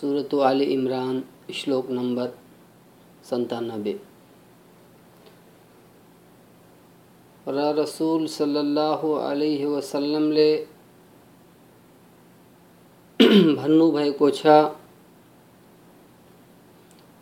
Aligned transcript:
सूरत 0.00 0.34
आल 0.34 0.60
इमरान 0.60 1.20
श्लोक 1.54 1.90
नंबर 1.90 2.28
संतानबे 3.25 3.93
र 7.47 7.63
रसूल 7.77 8.25
सल्लल्लाहु 8.29 9.11
अलैहि 9.21 9.65
वसल्लमले 9.67 10.49
भन्नुभएको 13.19 14.29
छ 14.31 14.55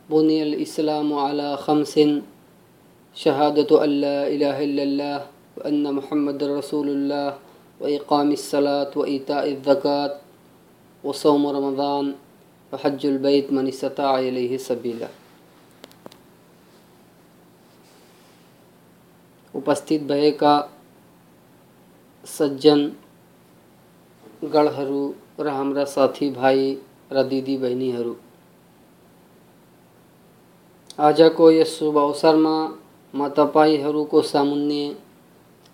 बुनियल 0.09 0.53
इस्लाम 0.65 1.11
अला 1.19 1.55
खमसिन 1.57 2.11
शहादत 3.17 3.71
अल्ला 3.79 4.15
इलाह 4.35 4.61
इल्लल्लाह 4.61 5.17
व 5.57 5.67
अन्न 5.69 5.95
मुहम्मद 5.97 6.43
रसूलुल्लाह 6.51 7.27
व 7.81 7.95
इकामिस 7.95 8.49
सलात 8.51 8.97
व 8.97 9.05
इताइज़ 9.15 9.59
ज़कात 9.69 10.21
व 11.03 11.11
सौम 11.23 11.47
रमज़ान 11.57 12.13
हज्जुल 12.71 13.17
बैत 13.27 13.51
मन 13.53 13.67
इस्ता 13.67 14.15
सबीला 14.67 15.22
उपस्थित 19.53 20.01
भएका 20.01 20.53
सज्जन 22.23 22.79
गणहरू 24.53 25.03
र 25.39 25.47
हाम्रा 25.49 25.83
साथीभाइ 25.85 26.75
र 27.11 27.23
दिदीबहिनीहरू 27.23 28.15
आजको 30.99 31.49
यस 31.51 31.77
शुभ 31.79 31.97
अवसरमा 31.97 32.55
म 33.13 33.27
तपाईँहरूको 33.37 34.21
सामुन्ने 34.23 34.83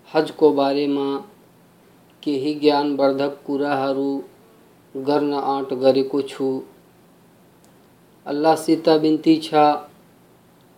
हजको 0.10 0.52
बारेमा 0.54 1.08
केही 2.24 2.54
ज्ञानवर्धक 2.56 3.38
कुराहरू 3.46 4.12
गर्न 4.96 5.34
आँट 5.34 5.74
गरेको 5.82 6.22
छु। 6.24 6.48
अल्लाहसित 8.26 8.90
बिन्ती 9.02 9.36
छ 9.44 9.66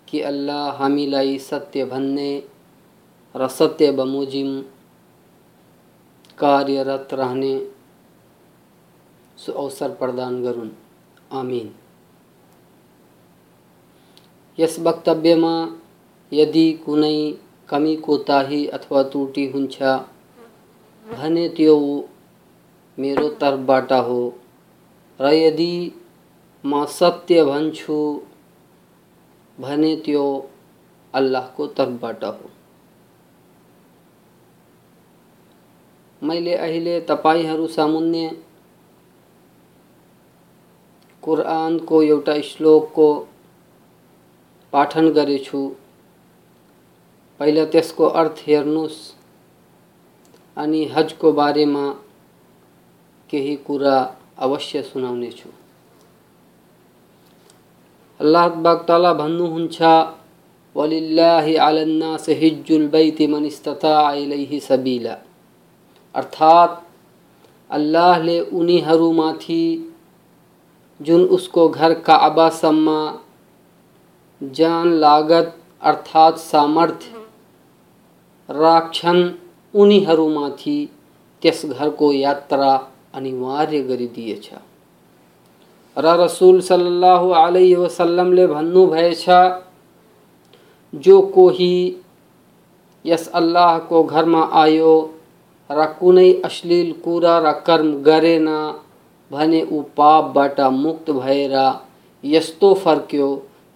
कि 0.07 0.21
अल्लाह 0.21 0.69
हामीलाई 0.77 1.37
सत्य 1.41 1.85
भन्ने 1.85 2.31
र 3.35 3.47
सत्य 3.49 3.91
बमोजिम 3.91 4.49
कार्यरत 6.37 7.13
रहने 7.13 7.53
सो 9.37 9.51
अवसर 9.53 9.91
प्रदान 9.95 10.41
गरून् 10.43 10.69
आमिन। 11.33 11.71
यस 14.57 14.77
वक्तव्यमा 14.79 15.53
यदि 16.31 16.65
कुनै 16.85 17.17
कमी 17.69 17.95
कोताही 18.05 18.65
अथवा 18.69 19.03
त्रुटि 19.11 19.45
हुन्छ 19.47 19.81
भने 21.05 21.47
त्यो 21.49 21.77
मेरो 22.97 23.29
तर्फबाट 23.41 23.91
हो, 24.07 24.21
र 25.19 25.33
यदि 25.33 25.73
म 26.63 26.85
सत्य 26.91 27.43
भन्छु 27.45 27.99
भने 29.57 29.95
त्यो 30.05 30.25
अल्लाहको 31.13 31.67
तर्फबाट 31.77 32.23
हो। 32.23 32.50
मैले 36.21 36.53
अहिले 36.55 36.99
तपाईँहरू 37.01 37.67
सामुन्ने 37.67 38.27
कुरानको 41.23 42.01
एउटा 42.03 42.35
श्लोकको 42.41 43.07
पाठन 44.73 45.09
गरेछु। 45.09 45.61
पहिला 47.39 47.65
त्यसको 47.65 48.05
अर्थ 48.21 48.43
हेर्नुहोस्। 48.47 48.99
अनि 50.57 50.83
हजको 50.85 51.31
बारेमा 51.31 51.85
केही 53.29 53.55
कुरा 53.55 53.97
अवश्य 54.37 54.81
सुनाउनेछु। 54.83 55.49
अल्लाह 58.19 58.47
ताला 58.87 59.13
भन्नुहुन्छ 59.13 59.81
वलिल्लाहि 60.75 61.55
अलन्नास 61.55 62.25
हिज्जुल 62.29 62.87
बैति 62.87 63.27
मन 63.27 63.45
इस्तता 63.45 63.95
इलैहि 64.13 64.59
सबीला। 64.59 65.15
अर्थात् 66.15 66.79
अल्लाहले 67.69 68.39
उनीहरूमाथि 68.59 69.63
जुन 70.99 71.21
उसको 71.35 71.67
घर 71.69 71.93
काबासम्म 72.07 72.95
जान 74.41 74.91
लागत 74.99 75.55
अर्थात 75.83 76.37
सामर्थ्य 76.39 77.21
राख्छन् 78.49 79.21
उनीहरूमाथि 79.73 80.77
त्यस 81.41 81.65
घरको 81.67 82.11
यात्रा 82.13 82.71
अनिवार्य 83.15 83.81
गरिदिएछ 83.83 84.49
र 85.97 86.15
रसूल 86.19 86.59
सल्लल्लाहु 86.61 87.29
अलैहि 87.37 87.73
वसल्लमले 87.75 88.47
भन्नुभएछ 88.47 89.25
जो 90.93 91.21
कोही 91.33 91.73
यस 93.05 93.27
अल्लाहको 93.35 94.03
घरमा 94.03 94.43
आयो 94.61 94.93
कुनै 95.99 96.33
अश्लील 96.45 96.91
कुरा 96.93 97.39
र 97.39 97.51
कर्म 97.51 97.93
भने 99.31 99.61
ऊ 99.63 99.81
पापबाट 99.81 100.59
मुक्त 100.59 101.11
भएर 101.11 101.79
यस्तो 102.25 102.73
फर्क्यो 102.73 103.27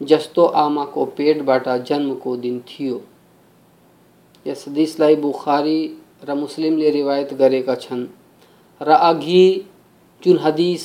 जस्तो 0.02 0.46
आमाको 0.46 1.06
पेटबाट 1.06 1.68
जन्मको 1.70 2.36
दिन 2.36 2.60
थियो। 2.60 3.02
यस 4.48 4.66
हदिसलाई 4.68 5.16
बुखारी 5.16 5.98
र 6.30 6.34
मुस्लिमले 6.34 6.90
रिवायत 6.90 7.34
गरेका 7.34 7.76
छन्। 7.76 8.06
र 8.82 8.92
अघि 8.92 9.66
जुन 10.26 10.38
हदिस 10.38 10.84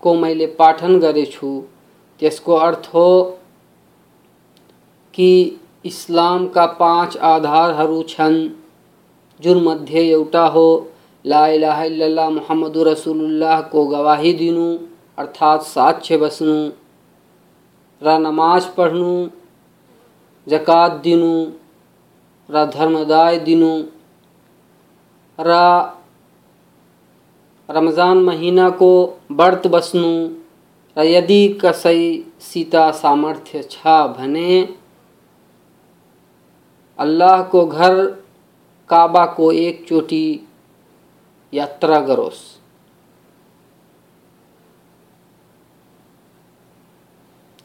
को 0.00 0.14
मैले 0.14 0.46
पाठन 0.46 0.98
गरेछु, 0.98 1.62
त्यसको 2.18 2.54
अर्थ 2.54 2.86
हो 2.94 3.38
कि 5.14 5.60
इस्लामका 5.84 6.66
पाँच 6.66 7.16
आधारहरू 7.16 8.02
छन्। 8.02 8.57
जुन 9.40 9.62
मध्ये 9.64 10.08
एउटा 10.10 10.46
हो। 10.46 10.68
ला 11.24 11.46
इलाहा 11.48 12.28
मुहम्मद 12.30 12.76
रसुल्लाहको 12.86 13.84
गवाही 13.86 14.32
दिनु, 14.32 14.66
अर्थात 15.18 15.62
साक्ष्य 15.62 16.16
बस्नु। 16.16 16.56
र 18.02 18.18
नमाज़ 18.18 18.68
पढ्नु, 18.76 19.12
जकात 20.46 20.92
दिनु, 21.04 21.32
रा 22.48 22.64
धर्मदाय 22.66 23.38
दिनु। 23.38 23.72
र 25.38 25.50
रमज़ान 27.68 28.18
महीना 28.18 28.68
को 28.70 28.92
व्रत 29.32 29.66
बस्नु। 29.66 30.12
र 30.96 31.04
यदि 31.04 31.42
सीता 32.40 32.90
सामर्थ्य 32.90 33.62
छ 33.62 33.86
भने, 34.16 34.68
अल्लाह 36.98 37.42
को 37.42 37.66
घर 37.66 37.94
काबाको 38.90 39.50
एकचोटि 39.54 40.24
यात्रा 41.52 41.98
गरोस् 42.00 42.46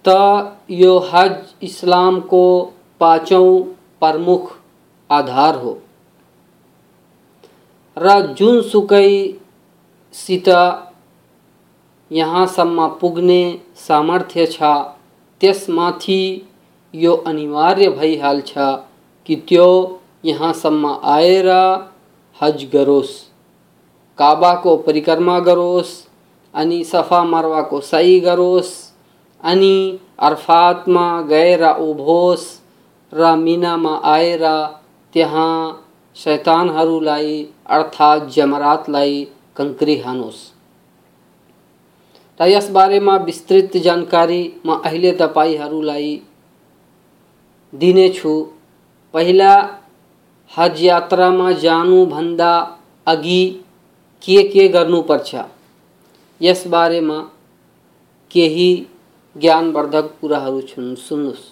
त 0.06 0.16
यो 0.72 0.97
हज 1.11 1.34
इस्लाम 1.64 2.20
को 2.29 2.43
पाँचौँ 3.02 3.49
प्रमुख 4.02 4.52
आधार 5.09 5.55
हो 5.55 5.78
र 7.97 8.19
जुनसुकै 8.34 9.09
सित 10.14 10.47
यहाँसम्म 12.11 12.87
पुग्ने 13.02 13.41
सामर्थ्य 13.78 14.46
छ 14.47 14.72
यो 16.93 17.14
अनिवार्य 17.28 17.90
भइहाल्छ 17.91 18.53
कि 19.29 19.35
त्यो 19.47 19.69
यहाँसम्म 20.25 20.99
आएर 21.03 21.49
हज 22.41 22.66
गरोस्। 22.73 23.20
काबाको 24.17 24.78
परिक्रमा 24.78 25.40
गरोस्, 25.40 26.08
अनि 26.53 26.84
सफ़ा 26.84 27.23
मरवाको 27.23 27.79
सही 27.81 28.20
गरोस्, 28.20 28.93
अनि 29.43 29.99
अर्फातमा 30.20 31.22
गएर 31.22 31.64
उभोस्, 31.64 32.61
र 33.14 33.35
मिनामा 33.35 34.02
आएर 34.03 34.46
त्यहाँ 35.14 35.79
शैतानहरूलाई 36.16 37.47
अर्थात् 37.66 38.29
जमरातलाई 38.29 39.28
कंकरी 39.55 39.97
हानुस। 39.97 40.53
र 42.41 42.47
यस 42.47 42.69
बारेमा 42.72 43.16
विस्तृत 43.17 43.78
जानकारी 43.78 44.53
म 44.66 44.81
अहिले 44.85 45.11
तपाईँहरूलाई 45.11 46.22
दिनेछु। 47.73 48.47
पहिला 49.14 49.79
हज 50.53 50.82
यात्रामा 50.82 51.52
जानुभन्दा 51.59 52.53
अघि 53.08 53.44
के 54.22 54.41
के 54.50 54.67
गर्नुपर्छ 54.67 55.35
यस 56.41 56.64
बारेमा 56.67 57.17
केही 58.32 58.70
ज्ञानवर्धक 59.35 60.11
कुराहरू 60.22 60.61
छन् 60.64 60.94
सुन्नुहोस् 61.00 61.50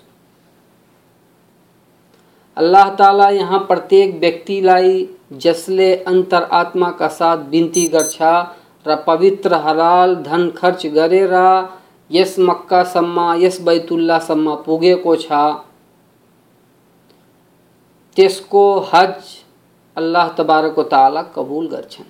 अल्लाह 2.58 2.90
ताला 2.96 3.30
यहाँ 3.32 3.60
प्रत्येक 3.68 4.10
व्यक्ति 4.12 4.54
व्यक्तिलाई 4.54 5.08
जसले 5.40 5.90
का 7.00 7.08
साथ 7.10 7.50
बिन्ती 7.52 7.88
गर्छ 7.88 8.22
र 8.86 8.96
पवित्र 9.08 9.62
हलाल 9.64 10.16
धन 10.24 10.50
खर्च 10.58 10.86
गरेर 10.96 11.36
यस 12.10 12.36
मक्कासम्म 12.42 13.34
यस 13.42 13.62
बैतुल्लासम्म 13.64 14.56
पुगेको 14.66 15.16
छ 15.18 15.44
त्यसको 18.18 18.64
हज 18.94 19.14
अल्लाह 19.98 20.28
तबारक 20.38 20.80
ताला 20.92 21.22
कबूल 21.36 21.68
गर्छन् 21.68 22.10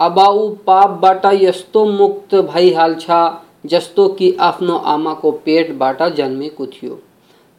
अब 0.00 0.18
ऊ 0.18 0.48
पापबाट 0.66 1.26
यस्तो 1.34 1.84
मुक्त 1.92 2.34
भइहाल्छ 2.46 3.18
जस्तो 3.66 4.08
कि 4.18 4.30
आफ्नो 4.40 4.76
आमाको 4.86 5.30
पेटबाट 5.44 6.02
जन्मेको 6.16 6.66
थियो। 6.66 6.94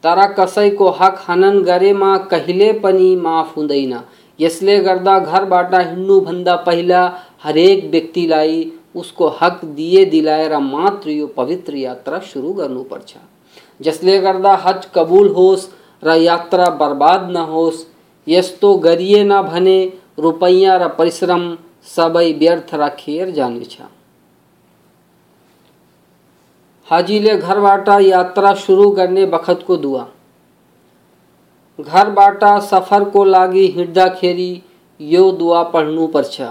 तर 0.04 0.26
कसैको 0.34 0.90
हक 1.00 1.24
हनन 1.28 1.62
गरेमा 1.64 2.18
कहिले 2.32 2.72
पनि 2.84 3.16
माफ़ 3.16 3.56
हुँदैन। 3.56 4.00
यसले 4.40 4.80
गर्दा 4.80 5.18
घरबाट 5.20 5.76
हिँड्नुभन्दा 5.76 6.56
पहिला 6.68 7.02
हरेक 7.44 7.90
व्यक्तिलाई 7.92 8.72
उसको 8.96 9.28
हक 9.42 9.66
दिए 9.76 10.06
दिलाएर 10.06 10.58
मात्र 10.66 11.10
यो 11.10 11.28
पवित्र 11.36 11.76
यात्रा 11.78 12.20
सुरु 12.28 12.54
गर्नुपर्छ 12.54 13.14
जसले 13.82 14.18
गर्दा 14.20 14.56
हज 14.64 14.88
कबुल 14.96 15.30
होस् 15.34 15.70
र 16.04 16.16
यात्रा 16.18 16.70
बर्बाद 16.82 17.22
न 17.22 17.34
नहोस् 17.34 17.86
यस्तो 18.28 18.74
गरिएन 18.80 19.42
भने 19.44 19.78
रुपैयाँ 20.20 20.78
र 20.80 20.88
परिश्रम 20.98 21.44
सबै 21.88 22.32
व्यर्थ 22.40 22.74
राखिएर 22.76 23.30
जानेछ। 23.32 23.78
हाजीले 26.88 27.36
घरबाट 27.38 27.90
यात्रा 28.02 28.54
सुरु 28.62 28.90
गर्ने 28.92 29.26
बखतको 29.34 29.78
दुआ 29.78 30.06
घरबाट 31.80 32.44
सफरको 32.70 33.24
लागि 33.26 33.66
हिँड्दाखेरि 33.76 34.52
यो 35.00 35.32
दुआ 35.34 35.62
पढ्नुपर्छ 35.74 36.42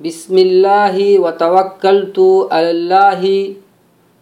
बिस्मिल्लाहि 0.00 1.06
व 1.18 1.30
तवक्कलतु 1.40 2.26
अल्लाहि 2.52 3.38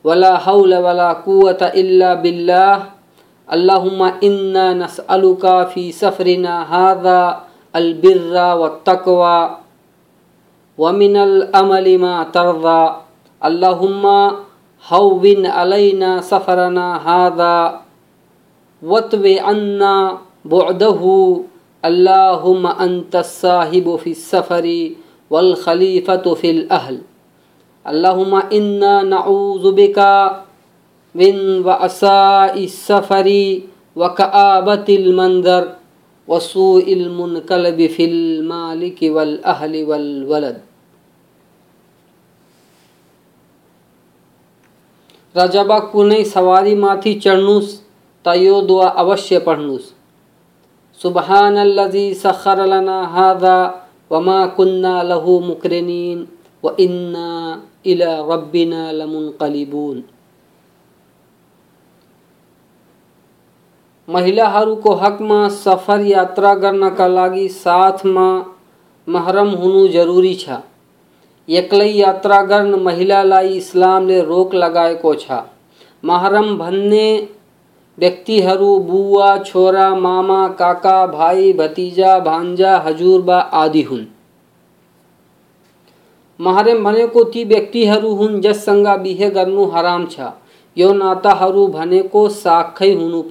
वला 0.04 0.34
हौल 0.38 0.75
वला 0.84 1.12
कुवत 1.25 1.62
इल्ला 1.75 2.14
बिल्लाह। 2.22 2.94
अल्लाहुम्मा 3.49 4.08
इन्ना 4.23 4.73
नसअलुका 4.75 5.62
फ़ी 5.73 5.91
सफरिना 5.93 6.55
हादा 6.70 7.20
अलबिर्रा 7.75 8.52
व 8.55 8.69
तकवा 8.87 9.37
व 10.79 10.93
मिनल 10.99 11.41
अमली 11.61 11.96
मा 12.05 12.12
तरदा 12.35 12.79
अल्लाहुम्मा 13.43 14.17
हौविन 14.85 15.44
अलैना 15.62 16.20
सफरना 16.31 16.87
हादा 17.05 17.55
वत्वे 18.82 19.37
अन्ना 19.52 19.93
बुअदहु 20.47 21.14
अल्लाहुम्मा 21.82 22.70
अंत 22.87 23.17
साहिबु 23.31 23.97
फ़ी 24.05 24.14
सफरी 24.14 24.81
वल 25.31 25.55
खलीफतु 25.64 26.35
फिल 26.40 26.67
अहल 26.79 26.99
अल्लाहुम्मा 27.87 28.40
इन्ना 31.16 31.22
नऊज़ु 31.22 31.32
बिका 31.32 31.58
मिन 31.58 31.62
वअसाइ 31.62 32.66
सफरी 32.66 33.69
व 33.96 34.08
कआबतिल 34.08 35.14
मंदर 35.16 35.76
वसूइल 36.31 37.08
मुनकलब 37.08 37.87
फिल 37.96 38.43
मालिक 38.43 39.02
वल 39.02 39.38
अहल 39.44 39.84
वल 39.84 40.25
वलद। 40.28 40.61
र 45.37 45.46
जब 45.46 45.90
कुनै 45.93 46.25
सवारीमाथि 46.25 47.14
चढ्नुहोस् 47.14 47.81
त 48.25 48.37
यो 48.37 48.61
दुआ 48.61 48.88
अवश्य 48.88 49.38
पढ्नुहोस् 49.38 49.93
सुबहानल्लजी 51.02 52.14
सखर 52.14 52.66
लना 52.66 53.02
हादा 53.02 53.84
वमा 54.12 54.46
कुन्ना 54.46 55.02
लहु 55.02 55.40
मुकरिनीन 55.40 56.26
व 56.64 56.75
इन्ना 56.78 57.62
इला 57.87 58.19
रब्बिना 58.32 58.90
लमुनकलिबुन 58.93 60.02
महिलाहरूको 64.08 64.92
हकमा 64.92 65.48
सफ़र 65.48 66.00
यात्रा 66.00 66.54
गर्नका 66.54 67.06
लागि 67.06 67.48
साथमा 67.48 68.44
महरम 69.08 69.48
हुनु 69.48 69.88
जरुरी 69.88 70.34
छ। 70.34 70.48
एक्लै 71.48 71.88
यात्रा 71.88 72.42
गर्न 72.42 72.74
महिलालाई 72.74 73.48
इस्लामले 73.48 74.20
रोक 74.20 74.54
लगाएको 74.54 75.14
छ। 75.14 75.30
महरम 76.04 76.58
भन्ने 76.58 77.28
व्यक्तिहरू 77.98 78.78
बुवा, 78.78 79.38
छोरा, 79.38 79.94
मामा, 79.94 80.48
काका, 80.48 81.06
भाइ, 81.06 81.52
भतिजा, 81.52 82.18
भान्जा 82.18 82.78
हजुरबा 82.78 83.38
आदि 83.38 83.82
हुन्। 83.82 84.04
महरम 86.40 86.84
भनेको 86.84 87.24
ती 87.24 87.44
व्यक्तिहरू 87.44 88.14
हुन् 88.14 88.40
जससँग 88.40 88.88
बिहे 88.88 89.30
गर्नु 89.30 89.64
हराम 89.64 90.06
छ। 90.06 90.20
यो 90.76 90.92
नाताहरू 90.92 91.66
भनेको 91.66 92.28
साखै 92.28 92.94
हुनु 92.94 93.22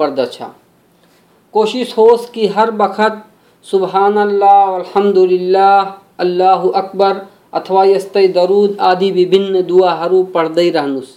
कोसिस 1.53 1.93
होस् 1.97 2.29
कि 2.31 2.47
हर 2.49 2.71
बखत 2.77 3.23
सुबहान 3.65 4.17
अल्लाह 4.19 5.91
अल्लाह 6.19 6.67
अकबर, 6.75 7.21
अथवा 7.53 7.83
यस्तै 7.85 8.27
दरुद 8.35 8.77
आदि 8.83 9.11
विभिन्न 9.11 9.61
दुवाहरू 9.63 10.23
पढ्दै 10.33 10.69
रहनुहोस् 10.69 11.11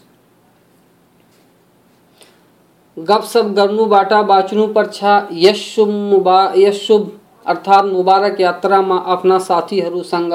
गफसप 2.96 3.46
गर्नुबाट 3.56 4.12
बाँच्नुपर्छ 4.26 5.04
यस 5.38 5.64
शुभ 5.66 5.88
मुबा 5.88 6.38
यस 6.56 6.80
शुभ 6.82 7.10
अर्थात् 7.46 7.86
मुबारक 7.86 8.40
यात्रामा 8.40 8.96
आफ्ना 9.06 9.38
साथीहरूसँग 9.40 10.32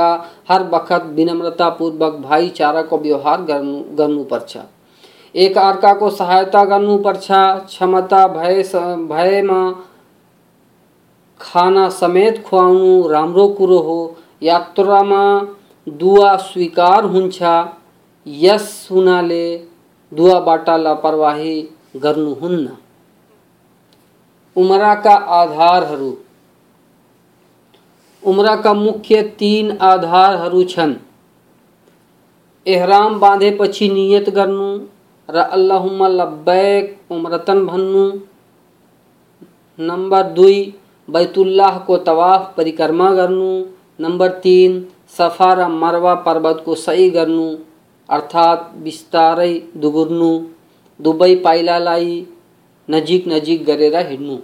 हर 0.49 0.63
बखत 0.73 1.05
विनम्रतापूर्वक 1.15 2.19
भाइचाराको 2.21 2.97
व्यवहार 2.97 3.41
गर्नु 3.43 3.79
गर्नुपर्छ 3.97 4.57
एक 5.35 5.57
अर्काको 5.59 6.09
सहायता 6.11 6.63
गर्नुपर्छ 6.65 7.27
क्षमता 7.31 8.25
भए 8.29 8.63
भएमा 9.07 9.61
खाना 11.41 11.87
समेत 11.89 12.43
खुवाउनु 12.43 13.07
राम्रो 13.07 13.47
कुरो 13.57 13.79
हो 13.79 13.99
यात्रामा 14.43 15.23
दुआ 15.87 16.35
स्वीकार 16.37 17.05
हुन्छ 17.05 17.41
यस 18.25 18.67
हुनाले 18.91 19.45
दुवाबाट 20.11 20.69
लापरवाही 20.79 21.55
गर्नुहुन्न 21.97 22.77
उमराका 24.55 25.13
आधारहरू 25.35 26.11
उमराका 28.23 28.73
मुख्य 28.73 29.21
तीन 29.39 29.71
आधारहरू 29.81 30.63
छन्। 30.63 30.93
एहराम 32.65 33.19
बाँधेपछि 33.19 33.87
नियत 33.89 34.29
गर्नु, 34.29 34.67
र 35.29 35.37
अल्लाहुम्मा 35.51 36.07
लब्बैक 36.07 37.11
उमरतन 37.11 37.65
भन्नु। 37.65 38.03
नम्बर 39.79 40.23
दुई 40.31 40.59
बैतुल्लाहको 41.09 41.97
तवाफ 41.97 42.53
परिक्रमा 42.57 43.13
गर्नु। 43.13 43.65
नम्बर 43.99 44.29
तिन 44.29 44.87
सफ़ा 45.17 45.53
र 45.53 45.67
मरवा 45.67 46.15
पर्वतको 46.15 46.75
सही 46.75 47.09
गर्नु, 47.09 47.57
अर्थात् 48.09 48.77
बिस्तारै 48.83 49.61
दुगुर्नु। 49.77 50.31
दुवै 50.99 51.35
पाइलालाई 51.35 52.27
नजिक 52.89 53.27
नजिक 53.27 53.65
गरेर 53.65 53.95
हिँड्नु। 53.95 54.37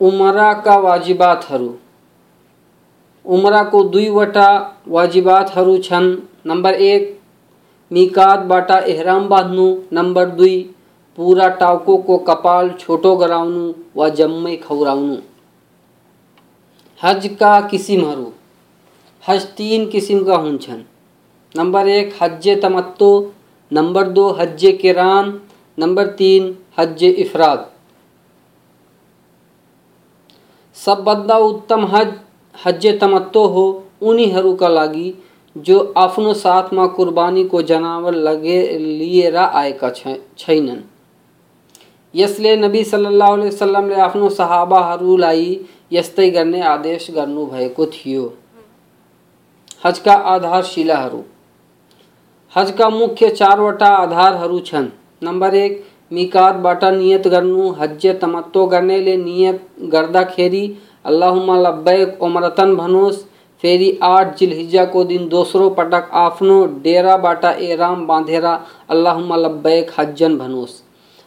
उमराका 0.00 0.76
वाजिबातहरू। 0.76 1.74
उमराको 3.24 3.82
दुईवटा 3.82 4.48
वाजिबातहरू 4.88 5.78
छन्। 5.78 6.16
नम्बर 6.46 6.74
एक, 6.74 7.20
मिकातबाट 7.92 8.70
एहराम 8.70 9.28
बाँध्नु। 9.28 9.66
नम्बर 9.92 10.26
दुई 10.26 10.56
पुरा 11.18 11.48
टाउकोको 11.48 12.16
कपाल 12.18 12.70
छोटो 12.80 13.14
गराउनु 13.16 13.72
वा 13.96 14.08
जम्मै 14.08 14.56
खौराउनु। 14.56 15.16
हज 17.00 17.26
का 17.40 17.60
किसिमहरू 17.60 18.32
हज 19.28 19.46
तीन 19.56 19.86
किसिमका 19.90 20.36
हुन्छन्। 20.36 20.82
नंबर 21.54 21.88
एक 21.88 22.12
हज 22.22 22.48
तमत्तो। 22.62 23.08
नंबर 23.70 24.08
दो 24.08 24.28
हज 24.30 24.64
किरान। 24.80 25.40
नंबर 25.78 26.06
तीन 26.12 26.56
हज 26.78 27.02
इफराद। 27.04 27.64
सबभन्दा 30.76 31.36
उत्तम 31.36 31.86
हज 31.86 32.12
हज 32.54 32.86
तमत्तो 33.00 33.46
हो, 33.46 33.64
उन्हीं 34.02 34.26
उनीहरूका 34.26 34.68
लागि, 34.68 35.12
जो 35.56 35.78
आफ्नो 35.96 36.34
साथमा 36.34 36.86
कुर्बानीको 36.86 37.62
जनावर 37.62 38.14
लगे 38.14 38.60
लिएर 38.78 39.36
आएका 39.36 39.90
छैनन्। 39.90 40.82
यसले 42.16 42.56
नबी 42.56 42.82
सल्लल्लाहु 42.84 43.32
अलैहि 43.32 43.48
वसल्लमले 43.48 43.94
आफ्नो 44.00 44.28
सहाबाहरूलाई 44.30 45.48
यस्तै 45.92 46.28
गर्ने 46.30 46.60
आदेश 46.66 47.06
गर्नुभएको 47.10 47.86
थियो। 47.86 48.32
हजका 49.84 50.14
आधारशिलाहरू। 50.30 51.22
हजका 52.56 52.88
मुख्य 52.90 53.28
चारवटा 53.30 53.88
आधारहरू 53.96 54.60
छन्। 54.60 54.88
नम्बर 55.22 55.54
एक 55.54 55.84
मिकातबाट 56.12 56.84
नियत 56.94 57.28
गर्नु 57.28 57.70
हज 57.72 58.06
तमत्तो 58.20 58.66
गर्नेले 58.66 59.16
नियत 59.16 59.66
गर्दाखेरि, 59.92 60.64
अल्लाहुम्मा 61.04 61.56
लब्बैक 61.60 62.22
उमरतन 62.22 62.74
भनोस्, 62.76 63.22
फेरि 63.62 63.98
आठ 64.02 64.36
जिलहिज्जाको 64.38 65.04
दिन 65.04 65.28
दोस्रो 65.28 65.68
पटक 65.70 66.10
आफ्नो 66.14 66.64
डेराबाट 66.82 67.44
एराम 67.44 68.06
बाँधेर 68.06 68.44
अल्लाहुम्मा 68.44 69.36
लब्बैक 69.36 69.90
हज्जन 69.98 70.36
भनोस्। 70.38 70.82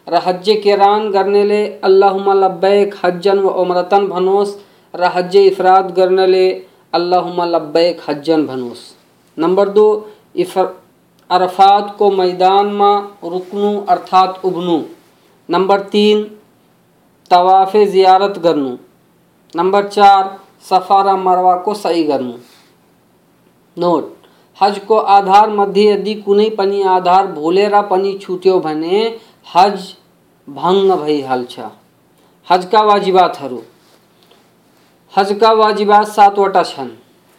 र 0.10 0.22
हज्जे 0.26 0.56
केरान 0.56 1.10
गर्नेले 1.12 1.66
अल्लाहुम्मा 1.84 2.34
लब्बैक 2.36 2.96
हज्जन 3.04 3.40
व 3.40 3.50
उमरतन 3.62 4.08
भनोस। 4.08 4.58
र 4.94 5.12
हज्जे 5.16 5.44
इफराद 5.46 5.92
गर्नेले 5.98 6.46
अल्लाहुम्मा 6.94 7.46
लब्बैक 7.48 8.02
हज्जन 8.08 8.46
भनोस्। 8.46 8.82
नंबर 9.38 9.70
दो, 9.70 9.88
इफर, 10.36 10.66
अरफात 11.30 11.96
को 12.00 12.10
मैदान 12.12 12.68
में 12.74 13.30
रुकनू 13.32 13.78
अर्थात 13.90 14.46
उबनू 14.46 14.84
नंबर 15.50 15.80
तीन, 15.90 16.24
तवाफ़ 17.32 17.78
ज़ियारत 17.78 18.38
करनू। 18.44 18.78
नंबर 19.54 19.88
चार, 19.88 20.38
सफारा 20.70 21.16
मरवा 21.18 21.56
को 21.58 21.74
सही 21.76 22.04
करनू। 22.04 22.34
नोट, 23.78 24.14
हज 24.58 24.80
को 24.80 24.98
आधार 24.98 25.50
मध्य 25.52 25.84
यदि 25.84 26.14
कुनै 26.16 26.50
पनि 26.50 26.82
आधार 26.90 27.28
भुलेर 27.30 27.82
पनि 27.84 28.14
छुट्यो 28.22 28.60
भने, 28.60 29.06
हज 29.48 29.94
भङ्ग 30.50 30.92
भइहाल्छ 30.92 31.60
हजका 32.52 32.82
वाजिबातहरू 32.82 33.60
हजका 35.18 35.52
वाजिबात 35.52 36.08
सातवटा 36.08 36.64
छन्। 36.64 36.90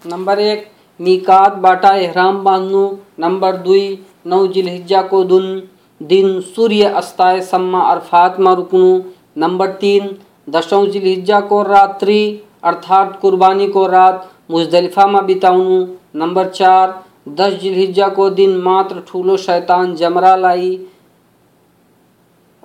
नम्बर 0.06 0.38
एक, 0.38 0.70
मिकात 1.00 1.54
बाटा 1.54 1.90
एहराम 1.90 2.44
बांधनु। 2.44 2.96
नंबर 3.18 3.56
दुई, 3.56 4.04
नौ 4.26 4.46
जिलहिज्जा 4.46 5.02
को 5.02 5.24
दुन। 5.24 5.68
दिन 6.02 6.40
सूर्य 6.40 6.84
अस्ताय 6.84 7.40
सम्मा 7.40 7.80
अरफात 7.80 8.40
में 8.40 8.52
रुकनु। 8.52 9.02
नंबर 9.36 9.70
तीन 9.70 10.18
दसौं 10.48 10.86
जिलहिज्जा 10.86 11.40
को 11.40 11.62
रात्रि, 11.62 12.42
अर्थात 12.64 13.18
कुर्बानी 13.22 13.68
को 13.68 13.86
रात, 13.86 14.30
मुजदलिफा 14.50 15.06
में 15.06 15.26
बिताउनु। 15.26 15.86
नंबर 16.14 16.48
चार, 16.48 17.04
दस 17.28 17.52
जिलहिज्जा 17.52 18.08
को 18.08 18.30
दिन 18.30 18.56
मात्र 18.56 19.02
ठूलो 19.08 19.36
शैतान 19.36 19.94
जमरा 19.94 20.36
लाई। 20.36 20.86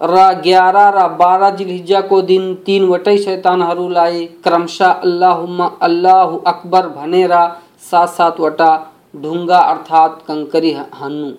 र 0.02 0.42
ग्यारह 0.42 0.90
र 0.90 1.08
बारह 1.08 1.50
जिलहिज्जा 1.50 2.02
को 2.02 2.22
दिन 2.22 2.56
तीन 2.56 2.88
वटै 2.88 3.18
शैतानहरूलाई 3.18 4.26
क्रमशः 4.26 4.92
अल्लाहुम्मा 4.92 5.66
अल्लाह 5.82 6.36
अकबर 6.48 6.88
भनेर 6.88 7.34
सात 7.92 8.10
सातवटा 8.10 8.94
ढुङ्गा 9.16 9.58
अर्थात 9.58 10.22
कंकरी 10.28 10.72
हान्नु। 10.72 11.32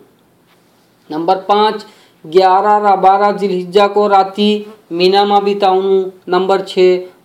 नंबर 1.10 1.36
पाँच, 1.36 1.86
ग्यारह 2.26 2.76
र 2.76 2.96
बारह 2.96 3.32
जिलहिज्जा 3.32 3.86
को 3.86 4.06
राति 4.08 4.66
मीनामा 4.92 5.40
बिताउनु। 5.40 6.10
नंबर 6.28 6.60
छ, 6.60 6.78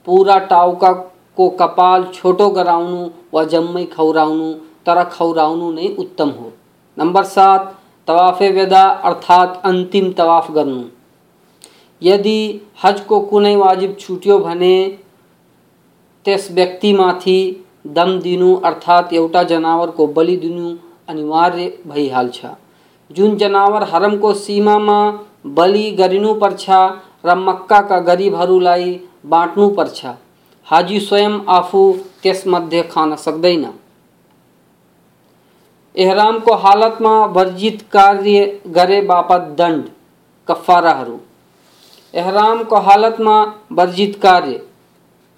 पूरा 0.05 0.37
टाउका 0.37 0.91
को 1.37 1.49
कपाल 1.49 2.03
छोटो 2.13 2.49
गराउनु 2.49 3.09
वा 3.33 3.43
जम्मै 3.43 3.85
खौराउनु। 3.85 4.53
तर 4.85 5.03
खौराउनु 5.03 5.71
नै 5.71 5.95
उत्तम 5.99 6.29
हो। 6.29 6.51
नंबर 6.97 7.23
सात, 7.23 7.75
तवाफे 8.07 8.51
वेदा 8.51 8.83
अर्थात 8.83 9.61
अंतिम 9.65 10.11
तवाफ 10.11 10.51
गर्नु। 10.51 10.83
यदि 12.01 12.39
हजको 12.83 13.19
कुनै 13.31 13.55
वाजिब 13.55 13.95
छुट्यो 13.99 14.37
भने 14.39 14.75
त्यस 16.25 16.47
व्यक्तिमाथि 16.51 17.39
दम 17.97 18.19
दिनु 18.19 18.55
अर्थात् 18.65 19.13
एउटा 19.13 19.43
जनावरको 19.51 20.07
बलि 20.17 20.35
दिनु 20.37 20.73
अनिवार्य 21.09 21.67
भइहाल्छ। 21.87 22.45
जुन 23.11 23.35
जनावर 23.37 23.83
हरमको 23.91 24.33
सीमामा 24.41 24.99
बलि 25.57 25.85
गरिनुपर्छ 25.99 26.65
र 27.25 27.35
मक्काका 27.37 27.99
गरिबहरूलाई 28.09 28.91
बाँड्नुपर्छ 29.25 30.05
हाजी 30.67 30.99
स्वयं 30.99 31.39
आफू 31.49 31.81
त्यसमध्ये 32.23 32.81
खान 32.91 33.15
सक्दैन। 33.17 33.65
एहरामको 35.95 36.53
हालतमा 36.57 37.15
वर्जित 37.37 37.81
कार्य 37.91 38.45
गरे 38.75 39.01
बापत 39.07 39.55
दण्ड 39.57 39.83
कफाराहरू 42.15 42.29
एहरामको 42.29 42.75
हालतमा 42.75 43.55
वर्जित 43.71 44.19
कार्य। 44.21 44.61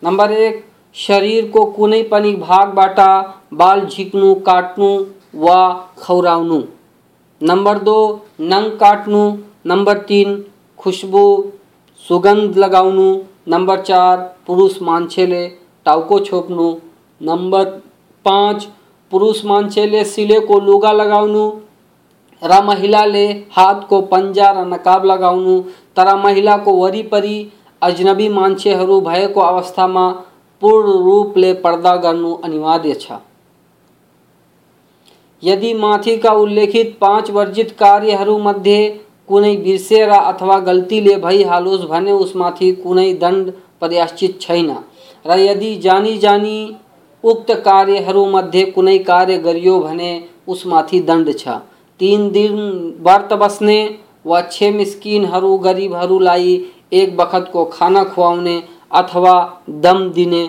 नम्बर 0.03 0.32
एक 0.32 0.65
शरीरको 0.96 1.65
कुनै 1.65 2.03
पनि 2.03 2.36
भागबाट 2.36 3.00
बाल 3.53 3.86
झिक्नु, 3.86 4.36
काट्नु 4.36 5.06
वा 5.36 5.89
खौराउनु। 5.98 6.63
नम्बर 7.44 7.80
दो 7.80 8.25
नंग 8.39 8.72
काट्नु। 8.72 9.38
नंबर 9.65 9.98
तीन, 9.98 10.46
खुशबू, 10.77 11.51
सुगंध 12.08 12.58
लगाउनु। 12.58 13.22
नंबर 13.48 13.82
चार, 13.82 14.36
पुरुष 14.48 14.82
मान्छेले 14.82 15.48
टाउको 15.86 16.20
छोप्नु। 16.20 16.75
नंबर 17.22 17.65
पाँच, 18.25 18.68
पुरुष 19.12 19.46
मान्छेले 19.46 20.03
सिलेको 20.03 20.60
लुगा 20.60 20.92
लगाउनु। 20.92 21.51
र 22.43 22.62
महिलाले 22.65 23.25
हातको 23.51 24.01
पन्जा 24.07 24.51
र 24.51 24.65
नकाब 24.67 25.05
लगाउनु 25.05 25.59
तर 25.97 26.15
महिलाको 26.17 26.73
वरिपरि 26.75 27.35
अजनबी 27.81 28.27
मान्छेहरू 28.31 29.00
भएको 29.01 29.41
अवस्थामा 29.41 30.09
पूर्ण 30.62 30.91
रूपले 31.03 31.53
पर्दा 31.63 31.95
गर्नु 32.03 32.33
अनिवार्य 32.43 32.93
छ। 32.95 33.19
यदि 35.43 35.73
माथिका 35.75 36.31
उल्लेखित 36.41 36.97
पाँच 37.01 37.31
वर्जित 37.31 37.71
कार्यहरूमध्ये 37.79 38.77
कुनै 39.29 39.55
बिर्सेर 39.57 40.09
अथवा 40.12 40.57
गल्तीले 40.62 41.15
भइहालोस् 41.17 41.85
भने 41.88 42.12
उसमाथि 42.13 42.71
कुनै 42.83 43.12
दण्ड 43.15 43.51
पर्याश्चित 43.81 44.39
छैन। 44.41 44.71
र 45.25 45.38
यदि 45.39 45.75
जानी 45.77 46.17
जानी 46.17 46.55
उक्त 47.23 47.51
कार्यहरूमध्ये 47.65 48.63
कुनै 48.71 48.97
कार्य 49.09 49.38
गरियो 49.39 49.79
भने 49.79 50.12
उसमाथि 50.47 51.00
दण्ड 51.01 51.38
छ। 51.38 51.59
तिन 52.03 52.29
दिन 52.31 52.55
व्रत 53.00 53.33
बस्ने 53.33 53.77
वा 54.25 54.41
छे 54.51 54.69
मिस्किनहरू 54.72 55.57
गरिबहरूलाई 55.57 56.50
एक 56.93 57.15
बखतको 57.17 57.63
खाना 57.65 58.03
खुवाउने 58.03 58.55
अथवा 58.91 59.36
दम 59.69 60.10
दिने, 60.10 60.43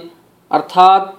अर्थात 0.50 1.14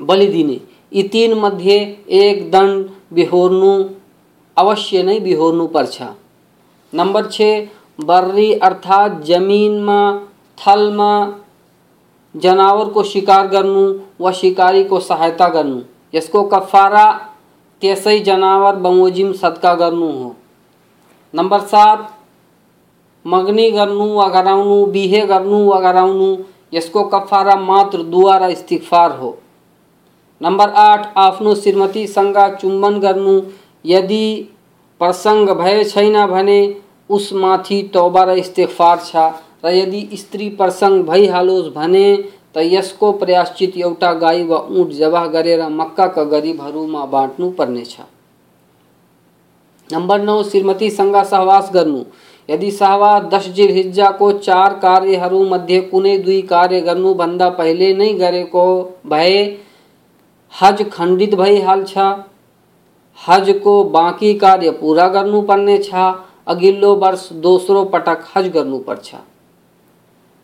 बलि 0.00 0.26
दिने। 0.26 1.02
तीन 1.02 1.34
मध्ये 1.34 1.76
एक 2.10 2.50
दंड 2.50 2.88
बिहोर्नु, 3.12 3.72
अवश्य 4.56 5.02
नै 5.02 5.18
बिहोर्नु 5.20 5.66
पर्छ। 5.66 6.02
नम्बर 6.92 7.26
छ, 7.26 7.42
बर्री 8.00 8.52
अर्थात 8.60 9.20
जमिनमा 9.22 10.00
थलमा 10.58 11.12
जनावरको 12.34 13.02
शिकार 13.02 13.46
गर्नु 13.46 13.84
वा 14.20 14.32
शिकारीको 14.32 15.00
सहायता 15.00 15.48
गर्नु। 15.48 15.80
यसको 16.14 16.42
कफारा 16.44 17.06
त्यसै 17.82 18.18
जनावर 18.26 18.74
बमोजिम 18.82 19.32
सदका 19.34 19.74
गर्नु 19.74 20.10
हो। 20.12 20.34
नम्बर 21.34 21.60
सात 21.68 22.10
मगनी 23.24 23.70
गर्नु 23.70 24.06
वा 24.14 24.26
गराउनु 24.28 24.84
बिहे 24.92 25.20
गर्नु 25.26 25.58
वा 25.66 25.78
गराउनु 25.80 26.28
यसको 26.74 27.02
कफारा 27.14 27.54
मात्र 27.60 28.02
दुआ 28.12 28.36
र 28.38 28.50
इस्तिगफार 28.50 29.10
हो। 29.18 29.30
नम्बर 30.40 30.68
आठ 30.82 31.12
आफ्नो 31.18 31.54
श्रीमतीसँग 31.54 32.38
चुम्बन 32.60 32.98
गर्नु 33.00 33.34
यदि 33.84 34.26
प्रसङ्ग 35.00 35.50
भए 35.58 35.84
छैन 35.84 36.26
भने 36.26 36.60
उसमाथि 37.10 37.82
तौबा 37.94 38.22
र 38.24 38.36
इस्तिगफार 38.38 38.98
छ, 38.98 39.16
र 39.64 39.70
यदि 39.70 40.00
स्त्री 40.16 40.48
प्रसङ्ग 40.58 41.04
भइहालोस् 41.08 41.68
भने 41.74 42.06
त 42.54 42.62
यसको 42.64 43.12
प्रयाश्चित 43.14 43.76
एउटा 43.76 44.12
गाई 44.14 44.42
वा 44.46 44.58
ऊँट 44.70 44.90
जवाह 44.94 45.26
गरेर 45.28 45.68
मक्काका 45.70 46.24
गरिबहरूमा 46.32 47.04
बाँड्नु 47.06 47.50
पर्नेछ 47.50 47.96
नम्बर 49.90 50.20
नौ 50.22 50.42
श्रीमतीसँग 50.42 51.16
सहवास 51.24 51.70
गर्नु। 51.74 52.02
यदि 52.48 52.70
सहवा 52.70 53.18
दस 53.32 53.48
हिज्जा 53.58 54.10
को 54.10 54.30
चार 54.38 54.74
कार्यहरूमध्ये 54.78 55.80
कुनै 55.80 56.16
दुई 56.18 56.40
कार्य 56.42 56.80
गर्नुभन्दा 56.80 57.48
पहिले 57.58 57.92
नै 57.94 58.12
गरेको 58.14 58.64
भए 59.06 59.40
हज 60.52 60.84
खण्डित 60.92 61.34
भइहाल्छ। 61.34 61.98
हजको 63.18 63.82
बाँकी 63.90 64.34
कार्य 64.38 64.70
पुरा 64.80 65.08
गर्नुपर्नेछ 65.08 65.90
अघिल्लो 65.94 66.94
वर्ष 66.94 67.28
दोस्रो 67.42 67.84
पटक 67.86 68.24
हज 68.34 68.48
गर्नुपर्छ 68.52 69.14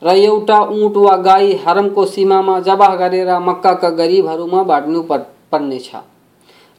र 0.02 0.14
एउटा 0.16 0.58
ऊँट 0.60 0.96
वा 0.96 1.16
गाई 1.22 1.52
हरमको 1.64 2.04
सीमामा 2.06 2.58
जबाह 2.60 2.94
गरेर 2.96 3.38
मक्काका 3.40 3.90
गरिबहरूमा 3.96 4.62
बाँड्नु 4.64 5.02
पर्नेछ। 5.02 5.90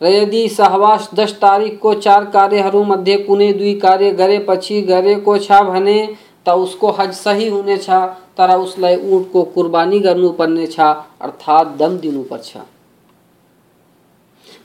र 0.02 0.08
यदि 0.08 0.48
सहवास 0.50 1.10
दस 1.14 1.34
तारिक 1.42 1.80
को 1.80 1.94
चार 1.96 2.26
कार्यहरूमध्ये 2.32 3.18
कुनै 3.24 3.52
दुई 3.54 3.74
कार्य 3.80 4.12
गरेपछि 4.14 4.82
गरेको 4.84 5.38
छ 5.40 5.62
भने 5.64 6.00
त 6.46 6.50
उसको 6.58 6.92
हज 6.92 7.14
सही 7.14 7.48
हुनेछ, 7.50 7.90
तर 8.38 8.56
उसलाई 8.58 8.96
उठको 8.96 9.44
कुर्बानी 9.46 10.00
गर्नुपर्नेछ, 10.00 10.80
अर्थात् 10.80 11.78
दम 11.78 11.98
दिनुपर्छ। 11.98 12.58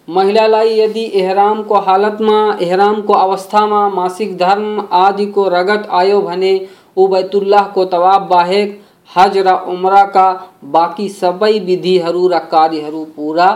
महिलालाई 0.08 0.78
यदि 0.78 1.04
एहरामको 1.14 1.74
हालतमा, 1.80 2.38
एहरामको 2.60 3.12
अवस्थामा 3.14 3.88
मासिक 3.88 4.36
धर्म 4.38 4.86
आदिको 4.92 5.48
रगत 5.48 5.88
आयो 5.92 6.20
भने 6.22 6.54
ऊ 6.96 7.06
बैतुल्लाहको 7.08 7.84
तवाब 7.86 8.26
बाहेक 8.28 8.80
हज 9.10 9.38
र 9.38 9.52
उम्राका 9.68 10.26
बाँकी 10.74 11.08
सबै 11.10 11.52
विधिहरू 11.60 12.26
र 12.28 12.38
कार्यहरू 12.50 13.04
पुरा 13.16 13.48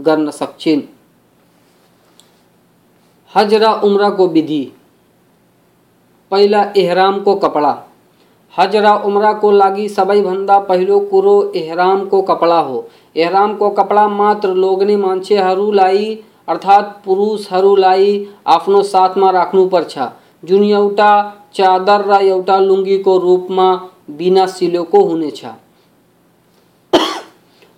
गर्न 0.00 0.30
सक्छिन् 0.32 0.82
हज 3.32 3.54
र 3.54 3.72
उम्राको 3.84 4.26
विधि। 4.28 4.64
पहिला 6.30 6.62
एहरामको 6.76 7.34
कपडा। 7.36 7.72
हज 8.54 8.76
र 8.76 8.90
उम्राको 9.04 9.50
लागि 9.52 9.88
सबैभन्दा 9.88 10.58
पहिलो 10.68 10.98
कुरो 11.10 11.36
एहरामको 11.56 12.20
कपडा 12.22 12.58
हो। 12.60 12.88
एहरामको 13.16 13.70
कपडा 13.70 14.06
मात्र 14.10 14.48
लोग्ने 14.56 14.96
मान्छेहरूलाई 14.96 16.14
अर्थात् 16.48 17.04
पुरुषहरूलाई 17.04 18.08
आफ्नो 18.46 18.82
साथमा 18.84 19.30
राख्नुपर्छ 19.30 20.08
जुन 20.44 20.64
एउटा 20.64 21.12
चादर 21.54 22.04
र 22.06 22.20
एउटा 22.24 22.58
लुङ्गीको 22.60 23.16
रूपमा 23.18 23.68
बिना 24.10 24.46
सिलेको 24.48 25.04
हुनेछ 25.04 25.44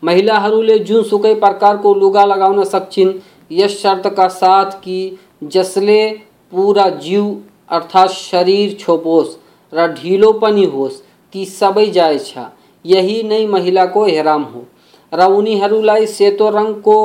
महिलाहरूले 0.03 0.79
जुनसुकै 0.81 1.35
प्रकारको 1.35 1.95
लुगा 1.95 2.25
लगाउन 2.25 2.65
सक्छिन्, 2.65 3.13
यस 3.51 3.79
शर्तका 3.83 4.27
साथ 4.31 4.73
कि 4.83 4.99
जसले 5.53 6.01
पुरा 6.53 6.89
जिउ 7.01 7.25
अर्थात् 7.71 8.11
शरीर 8.13 8.77
छोपोस् 8.81 9.37
र 9.73 9.87
ढिलो 9.95 10.33
पनि 10.43 10.65
होस्, 10.65 11.01
ती 11.33 11.45
सबै 11.45 11.87
जायज़ 11.91 12.25
छ। 12.25 12.45
यही 12.85 13.23
नै 13.23 13.47
महिलाको 13.47 14.05
हेराम 14.07 14.43
हो 14.45 14.65
र 15.13 15.31
उनीहरूलाई 15.33 16.07
सेतो 16.09 16.49
रङको, 16.51 16.99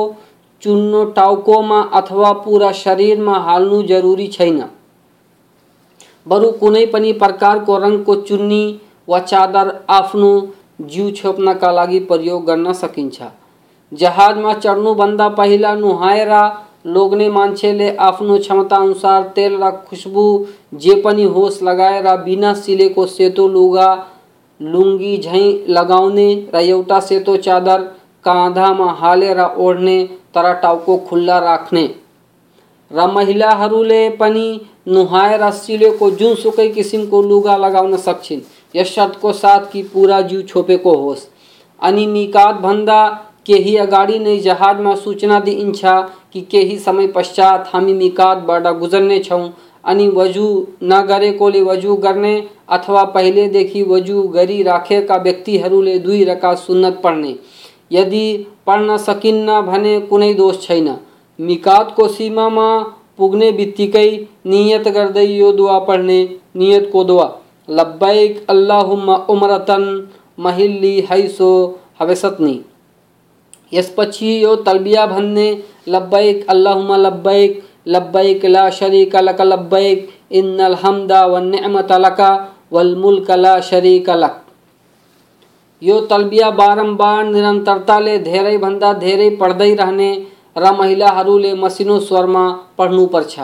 चुन्नो 0.62 1.04
टाउकोमा 1.16 1.80
अथवा 1.94 2.32
पुरा 2.44 2.70
शरीरमा 2.74 3.38
हाल्नु 3.40 3.82
जरुरी 3.84 4.26
छैन। 4.28 4.60
बरु 6.30 6.50
कुनै 6.60 6.84
पनि 6.86 7.12
प्रकारको 7.20 7.76
रङको 7.78 8.14
चुन्नी 8.30 8.62
वा 9.08 9.18
चादर 9.30 9.70
आफ्नो 9.90 10.30
जिउ 10.92 11.10
छोप्नका 11.12 11.70
लागि 11.72 11.98
प्रयोग 12.10 12.44
गर्न 12.46 12.72
सकिन्छ। 12.74 13.22
जहाजमा 13.92 14.52
चढ्नुभन्दा 14.56 15.28
पहिला 15.38 15.74
नुहाएर 15.74 16.32
लोग्ने 16.86 17.28
मान्छेले 17.30 17.88
आफ्नो 18.00 18.36
क्षमता 18.38 18.76
अनुसार 18.78 19.22
तेल 19.36 19.56
र 19.62 19.70
खुसबु 19.88 20.24
जे 20.82 20.94
पनि 21.02 21.24
होस् 21.34 21.62
लगाएर 21.62 22.06
बिना 22.24 22.52
सिलेको 22.56 23.06
सेतो 23.08 23.48
लुगा, 23.48 23.88
लुङ्गी 24.60 25.16
झैँ 25.18 25.48
लगाउने 25.68 26.28
र 26.54 26.60
एउटा 26.60 27.00
सेतो 27.08 27.36
चादर 27.38 27.82
काँधामा 28.24 28.90
हालेर 29.00 29.40
ओढ्ने 29.40 29.98
तर 30.34 30.52
टाउको 30.62 30.96
खुल्ला 31.08 31.38
राख्ने। 31.40 31.84
र 32.90 33.06
महिलाहरूले 33.06 34.08
पनि 34.10 34.46
नुहाएर 34.88 35.50
सिलेको 35.52 36.10
जुनसुकै 36.12 36.68
किसिमको 36.68 37.22
लुगा 37.22 37.56
लगाउन 37.56 37.96
सक्छिन्। 37.98 38.40
यस 38.74 38.94
शर्तको 38.94 39.32
साथ 39.32 39.70
कि 39.72 39.82
पुरा 39.92 40.20
जिउ 40.22 40.42
छोपेको 40.42 40.94
होस्। 40.96 41.26
अनि 41.80 42.06
मिकातभन्दा 42.06 43.00
केही 43.46 43.76
अगाडि 43.76 44.18
नै 44.18 44.36
जहाजमा 44.38 44.94
सूचना 44.94 45.38
दिइन्छ 45.40 45.80
कि 46.32 46.40
केही 46.50 46.78
समय 46.78 47.06
पश्चात 47.06 47.70
हामी 47.72 47.94
मिकातबाट 47.94 48.66
गुजर्नेछौँ 48.78 49.48
अनि 49.84 50.08
वजु 50.08 50.46
नगरेकोले 50.84 51.62
वजु 51.62 51.94
गर्ने 51.96 52.32
अथवा 52.68 53.04
पहिलेदेखि 53.14 53.82
वजु 53.82 54.22
गरिराखेका 54.34 55.16
व्यक्तिहरूले 55.16 55.98
दुई 55.98 56.24
रका 56.24 56.54
सुन्नत 56.56 57.00
पढ्ने 57.04 57.34
यदि 57.92 58.24
पढ्न 58.66 58.96
सकिन्न 58.98 59.60
भने 59.62 59.98
कुनै 60.00 60.32
दोष 60.34 60.60
छैन। 60.62 60.88
मिकातको 61.40 62.06
सीमामा 62.08 62.66
पुग्ने 63.18 63.50
बित्तिकै 63.52 64.08
नियत 64.46 64.88
गर्दै 64.88 65.24
यो 65.26 65.52
दुआ 65.52 65.78
पढ्ने 65.86 66.18
नियतको 66.56 67.04
दुआ। 67.04 67.28
लब्बैक 67.68 68.46
अल्लाहुम्मा 68.50 69.16
उमरतन, 69.28 69.84
महिल्ली 70.38 70.94
हैसो 71.10 71.50
हवेसतनी 72.00 72.60
यसपछि 73.72 74.30
यो 74.44 74.54
तलबिया 74.58 75.06
भन्ने, 75.06 75.48
लब्बैक 75.88 76.46
अल्लाहुम्मा 76.48 76.96
लब्बैक 76.98 77.62
लब्बैक 77.88 78.44
ला 78.46 78.68
शरीक 78.70 79.16
लक 79.18 79.40
लब्बैक, 79.42 80.08
इन्नल 80.32 80.74
हमदा 80.74 81.24
व 81.26 81.38
निअमत 81.44 81.92
लक, 82.00 82.20
वल 82.72 82.94
मुल्क 82.96 83.30
ला 83.32 83.58
शरीक 83.60 84.10
लक। 84.12 84.36
यो 85.82 86.00
तलबिया 86.06 86.50
बारम्बार 86.52 87.24
निरन्तरताले 87.24 88.18
धेरैभन्दा 88.20 88.92
धेरै 88.94 89.30
पढ्दै 89.36 89.72
रहने 89.74 90.10
र 90.56 90.72
महिलाहरूले 90.72 91.54
मसिनो 91.54 91.98
स्वरमा 92.00 92.48
पढ्नुपर्छ 92.78 93.38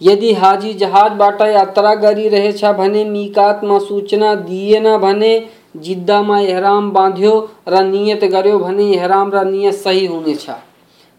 यदि 0.00 0.32
हाजी 0.32 0.72
जहाजबाट 0.74 1.40
यात्रा 1.42 1.94
गरिरहेछ 1.94 2.64
भने 2.64 3.04
मिकातमा 3.04 3.78
सूचना 3.78 4.34
दिएन 4.34 4.96
भने 4.98 5.32
जिद्दामा 5.76 6.38
एहराम 6.40 6.90
बाँध्यो 6.90 7.34
र 7.68 7.82
नियत 7.84 8.24
गर्यो 8.24 8.58
भने 8.58 8.90
एहराम 8.92 9.30
र 9.30 9.44
नियत 9.44 9.74
सही 9.74 10.06
हुनेछ। 10.06 10.46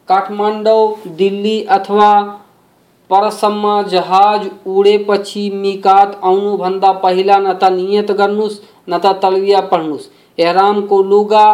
काठमाडौँ, 0.10 0.95
दिल्ली 1.07 1.62
अथवा 1.63 2.21
परसम्म 3.10 3.81
जहाज़ 3.84 4.47
उडेपछि 4.69 5.49
मिकात 5.49 6.19
आउनुभन्दा 6.23 6.91
पहिला 6.91 7.38
न 7.38 7.53
त 7.53 7.71
नियत 7.71 8.12
गर्नुहोस् 8.12 8.60
न 8.89 8.97
त 8.97 9.13
तलबिया 9.23 9.62
पढ्नुहोस् 9.62 10.10
एहरामको 10.38 11.01
लुगा 11.03 11.45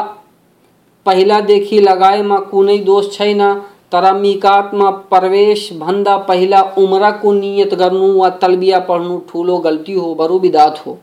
पहिलादेखि 1.07 1.79
लगाएमा 1.79 2.39
कुनै 2.39 2.77
दोष 2.77 3.17
छैन, 3.17 3.53
तर 3.91 4.13
मिकातमा 4.13 4.89
प्रवेशभन्दा 4.89 6.17
पहिला 6.17 6.61
उम्रको 6.61 7.33
नियत 7.33 7.73
गर्नु 7.73 8.13
वा 8.13 8.29
तलबिया 8.29 8.79
पढ्नु 8.79 9.19
ठुलो 9.19 9.57
गल्ती 9.57 9.93
हो, 9.93 10.15
बरु 10.15 10.39
बिदात 10.39 10.83
हो। 10.85 10.97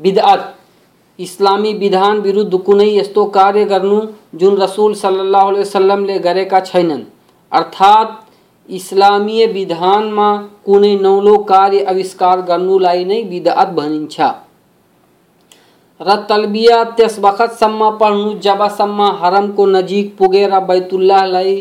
बिदअत 0.00 0.54
इस्लामी 1.20 1.72
विधान 1.72 2.18
विरुद्ध 2.18 2.58
कुनै 2.58 2.98
यस्तो 2.98 3.24
कार्य 3.24 3.64
गर्नु 3.64 4.00
जुन 4.34 4.56
रसुल 4.56 4.94
सल्लाह 4.94 5.48
वसल्लमले 5.48 6.18
गरेका 6.18 6.60
छैनन्। 6.60 7.02
अर्थात्, 7.52 8.24
इस्लामीय 8.70 9.46
विधान 9.46 10.02
विधानमा 10.02 10.48
कुनै 10.66 10.96
नौलो 10.96 11.36
कार्य 11.36 11.82
आविष्कार 11.82 12.40
गर्नुलाई 12.40 13.04
नै 13.04 13.22
बिदअत 13.22 13.68
भनिन्छ। 13.68 14.20
र 16.00 16.14
तलबिया 16.28 16.82
त्यस 16.96 17.18
बखतसम्म 17.20 17.90
पढ्नु, 17.98 18.32
जबसम्म 18.40 19.02
हरमको 19.20 19.66
नजिक 19.66 20.16
पुगेर 20.18 20.58
बैतुल्लाहलाई 20.62 21.54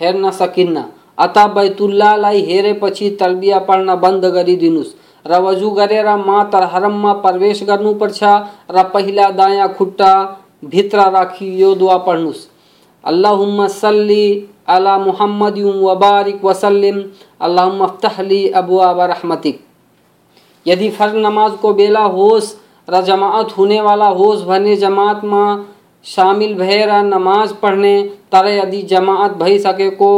हेर्न 0.00 0.30
सकिन्न। 0.32 0.84
अतः 1.18 1.46
बैतुल्लाहलाई 1.54 2.40
हेरेपछि 2.42 3.10
तलबिया 3.20 3.58
पढ्न 3.68 3.96
बंद 3.96 4.24
गरिदिनुहोस् 4.34 4.94
र 5.24 5.40
वजु 5.40 5.70
गरेर 5.70 6.08
मात्र 6.18 6.62
हरममा 6.72 7.12
प्रवेश 7.24 7.62
गर्नुपर्छ 7.64 8.22
र 8.70 8.82
पहिला 8.94 9.28
दायाँ 9.32 9.68
खुट्टा 9.74 10.12
भित्र 10.64 11.10
राखी 11.10 11.50
यो 11.56 11.74
दुआ 11.74 11.96
पढ्नुहोस् 12.06 12.46
अल्लाहुम्मा 13.04 13.66
सल्ली 13.74 14.24
अला 14.68 14.96
मुहम्मद 15.00 15.58
वबारिक 15.82 16.44
वसल्लिम 16.44 17.02
अल्लाहुम्मा 17.40 17.86
अफ्तहली 17.86 18.42
अबुआब 18.54 19.00
रहमतिक। 19.02 19.60
यदि 20.66 20.90
फ़र्ज़ 20.90 21.16
नमाजको 21.18 21.72
बेला 21.74 22.04
होस् 22.16 22.54
र 22.92 23.48
होने 23.58 23.80
वाला 23.80 24.06
होस् 24.10 24.44
भने 24.44 24.76
जमातमा 24.76 25.42
शामिल 26.04 26.54
भएर 26.54 26.90
नमाज़ 27.04 27.52
पढ्ने, 27.54 28.02
तर 28.32 28.46
यदि 28.48 28.82
जमात 28.82 29.36
भइसकेको 29.36 30.12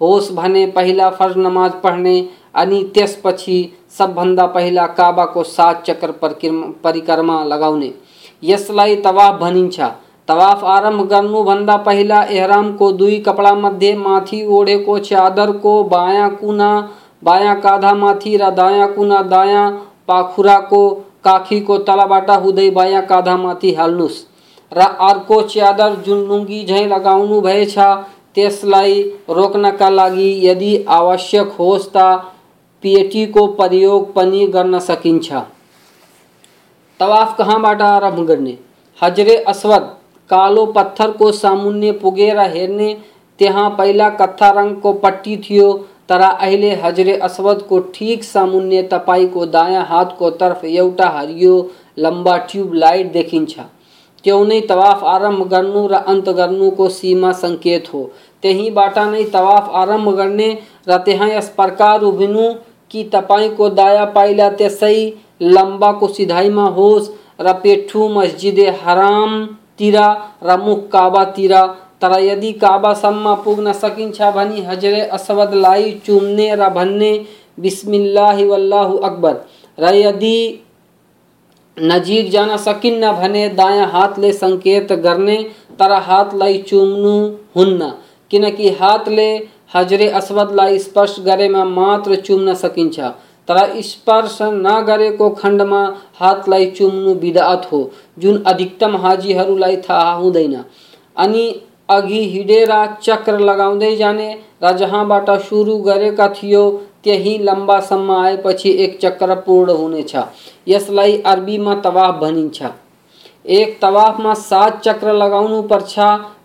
होस् 0.00 0.32
भने 0.32 0.66
पहिला 0.66 1.08
फ़र्ज़ 1.10 1.38
नमाज़ 1.38 1.72
पढ्ने, 1.84 2.16
अनि 2.54 2.82
त्यसपछि 2.94 3.58
सबभन्दा 3.98 4.46
पहिला 4.46 4.86
काबाको 4.86 5.42
सात 5.44 5.82
चक्र 5.86 6.10
परिक्रमा 6.84 7.42
लगाउने। 7.44 7.92
यसलाई 8.42 8.96
तवाफ 8.96 9.40
भनिन्छ। 9.40 9.80
तवाफ 10.28 10.64
आरंभ 10.66 11.02
गर्नुभन्दा 11.08 11.76
पहिला 11.76 12.22
एहरामको 12.22 12.90
दुई 12.92 13.18
कपडा 13.18 13.32
कपडामध्ये 13.32 13.94
माथि 13.96 14.44
ओढेको 14.46 14.98
च्यादरको 14.98 15.82
बायाँ 15.84 16.30
कुना, 16.36 16.70
बायाँ 17.24 17.60
काँधामाथि 17.60 18.36
र 18.36 18.50
दायाँ 18.52 18.92
कुना 18.94 19.22
दायाँ 19.24 19.70
पाखुराको 20.08 20.82
काखीको 21.26 21.78
तलबाट 21.88 22.30
हुँदै 22.42 22.68
बायाँ 22.70 23.02
काँधामाथि 23.06 23.74
हाल्नुहोस् 23.74 24.24
र 24.72 24.86
अर्को 25.02 25.40
च्यादर 25.48 25.94
जुन 26.06 26.26
लुङ्गी 26.28 26.64
झैँ 26.64 26.86
लगाउनु 26.88 27.40
भएछ 27.40 27.78
त्यसलाई 28.34 29.02
रोक्नका 29.30 29.88
लागि 29.90 30.30
यदि 30.42 30.72
आवश्यक 30.92 31.52
होस् 31.58 31.90
त 31.96 32.32
को 32.84 33.46
प्रयोग 33.54 34.12
पनि 34.14 34.46
गर्न 34.46 34.78
सकिन्छ। 34.80 35.32
तवाफ 37.00 37.36
कहाँबाट 37.38 37.82
आरंभ 37.82 38.20
गर्ने? 38.26 38.56
हजरे 38.98 39.36
अस्वद, 39.44 39.82
कालो 40.30 40.64
पत्थर 40.66 41.10
को 41.12 41.30
सामुन्य 41.32 41.92
पुगेरा 41.92 42.42
हेरने 42.44 42.92
त्यहाँ 43.40 43.68
पहिला 43.78 44.08
कत्था 44.20 44.50
रंग 44.50 44.76
को 44.76 44.92
पट्टी 45.02 45.36
थियो 45.40 45.72
तरा 46.08 46.26
अहिले 46.28 46.74
हजरे 46.82 47.16
अस्वद 47.28 47.62
को 47.68 47.78
ठीक 47.94 48.24
को 49.32 49.46
दायाँ 49.48 49.84
हाथ 49.86 50.16
को 50.18 50.30
तरफ़ 50.42 50.66
एउटा 50.66 51.08
हरियो 51.10 51.54
लंबा 51.98 52.36
ट्यूब 52.50 52.74
लाइट 52.74 53.12
देखिन्छ 53.12 53.58
त्यो 54.24 54.38
नै 54.44 54.60
तवाफ 54.68 55.02
आरंभ 55.06 55.42
गर्नु 55.50 55.86
र 55.88 55.98
अन्त 56.12 56.28
गर्नुको 56.36 56.88
सीमा 56.94 57.32
सङ्केत 57.40 57.92
हो। 57.92 58.00
त्यहीबाट 58.42 58.98
नै 59.10 59.24
तवाफ 59.34 59.68
आरंभ 59.82 60.08
गर्ने 60.16 60.48
र 60.88 60.96
त्यहाँ 61.04 61.28
यस 61.30 61.48
प्रकार 61.56 62.02
उभिनु 62.08 62.46
कि 62.90 63.04
तपाईँको 63.12 63.68
दायाँ 63.76 64.06
पाइला 64.14 64.48
त्यसै 64.58 64.96
लम्बाको 65.54 66.08
सिधाइमा 66.16 66.66
होस् 66.76 67.10
र 67.40 67.52
पेठु 67.62 68.08
मस्जिद 68.10 68.60
हरामतिर 68.82 69.98
र 70.42 70.56
मुख 70.60 70.86
काबातिर 70.92 71.54
तर 72.02 72.18
यदि 72.20 72.52
काबासम्म 72.52 73.34
पुग्न 73.34 73.72
सकिन्छ 73.72 74.22
भनी 74.34 74.60
हजरे 74.60 75.00
असवदलाई 75.16 75.92
चुम्ने 76.06 76.54
र 76.54 76.68
भन्ने, 76.68 77.12
बिस्मिल्लाह 77.60 78.42
वल्लाहु 78.44 78.96
अकबर। 78.98 79.34
र 79.78 79.94
यदि 79.94 80.38
नजिक 81.76 82.30
जान 82.30 82.56
सकिन्न 82.56 83.12
भने 83.12 83.48
दायाँ 83.48 83.86
हातले 83.86 84.32
सङ्केत 84.32 84.92
गर्ने 85.04 85.36
तर 85.78 85.92
हातलाई 86.02 86.58
चुम्नु 86.58 87.14
हुन्न। 87.56 87.90
किनकि 88.30 88.70
हातले 88.70 89.28
हजरे 89.74 90.08
अस्वदलाई 90.10 90.78
स्पर्श 90.78 91.16
गरेमा 91.20 91.64
मात्र 91.64 92.16
चुम्न 92.16 92.54
सकिन्छ। 92.54 93.00
तर 93.48 93.58
स्पर्श 93.82 94.38
नगरेको 94.42 95.28
खण्डमा 95.30 95.82
हातलाई 96.20 96.66
चुम्नु 96.70 97.14
बिदात 97.14 97.68
हो, 97.72 97.90
जुन 98.18 98.42
अधिकतम 98.42 98.96
हाजीहरूलाई 98.96 99.76
थाहा 99.76 100.12
हुँदैन। 100.12 100.54
अनि 101.16 101.44
अघि 101.88 102.20
हिडेरा 102.28 102.84
चक्र 103.02 103.38
लगाउँदै 103.38 103.94
जाने। 103.96 104.28
र 104.62 104.72
जहाँबाट 104.76 105.30
सुरु 105.40 105.76
गरेका 105.78 106.28
थियो, 106.28 106.70
त्यही 107.04 107.38
लम्बासम्म 107.38 108.10
आएपछि 108.12 108.70
एक 108.84 108.98
चक्र 109.00 109.34
पूर्ण 109.34 109.70
हुनेछ। 109.70 110.16
यसलाई 110.68 111.16
अरबीमा 111.26 111.74
तवाफ 111.74 112.14
भनिन्छ। 112.14 112.62
एक 113.48 113.78
तवाफमा 113.82 114.34
सात 114.34 114.80
चक्र 114.84 115.12
लगाउनु 115.12 115.62
पर्छ। 115.62 115.98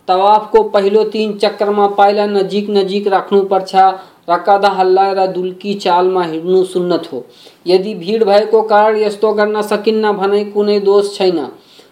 तवाफको 0.08 0.64
पहिलो 0.64 1.04
तिन 1.04 1.34
चक्रमा 1.38 1.88
पाइला 1.88 2.26
नजिक 2.26 2.70
नजिक 2.70 3.08
राख्नुपर्छ। 3.08 3.76
र 4.30 4.38
कदा 4.38 4.70
हल्लाएर 4.70 5.26
दुल्की 5.28 5.74
चालमा 5.74 6.24
हिँड्नु 6.24 6.64
सुन्नत 6.64 7.08
हो 7.14 7.24
यदि 7.68 7.94
भिड 7.96 8.24
भएको 8.24 8.62
कारण 8.62 8.98
यस्तो 8.98 9.32
गर्न 9.34 9.62
सकिन्न 9.62 10.12
भने 10.12 10.44
कुनै 10.46 10.80
दोष 10.80 11.18
छैन। 11.18 11.40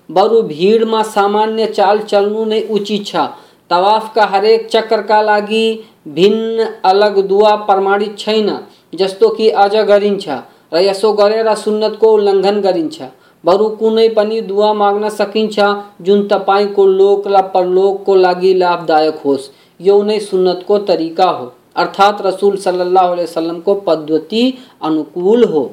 बरु 0.10 0.42
भिडमा 0.44 1.02
सामान्य 1.10 1.66
चाल 1.70 2.00
चल्नु 2.04 2.46
नै 2.46 2.62
उचित 2.72 3.06
छ। 3.06 3.28
तवाफका 3.70 4.26
हरेक 4.26 4.68
चक्रका 4.68 5.22
लागि 5.22 5.66
भिन्न 6.10 6.68
अलग 6.86 7.20
दुआ 7.28 7.56
प्रमाणित 7.66 8.18
छैन, 8.18 8.50
जस्तो 8.94 9.30
कि 9.30 9.50
आज 9.64 9.76
गरिन्छ 9.90 10.28
र 10.74 10.82
यसो 10.82 11.12
गरेर 11.14 11.54
सुन्नतको 11.58 12.14
उल्लङ्घन 12.14 12.60
गरिन्छ 12.62 13.02
बरु 13.44 13.68
कुनै 13.78 14.08
पनि 14.10 14.42
दुवा 14.44 14.74
माग्न 14.74 15.10
सकिन्छ 15.12 15.60
जुन 16.02 16.28
तपाईँको 16.28 16.86
लोक 16.88 17.28
र 17.28 17.42
परलोकको 17.54 18.16
लागि 18.18 18.54
लाभदायक 18.56 19.22
होस्। 19.26 19.50
यो 19.80 20.02
नै 20.04 20.20
सुन्नतको 20.22 20.78
तरिका 20.90 21.30
हो। 21.30 21.46
अर्थात् 21.76 22.22
रसूल 22.22 22.56
सल्लल्लाहु 22.58 23.12
अलैहि 23.12 23.28
वसल्लमको 23.28 23.74
पद्धति 23.86 24.44
अनुकूल 24.84 25.44
हो। 25.44 25.64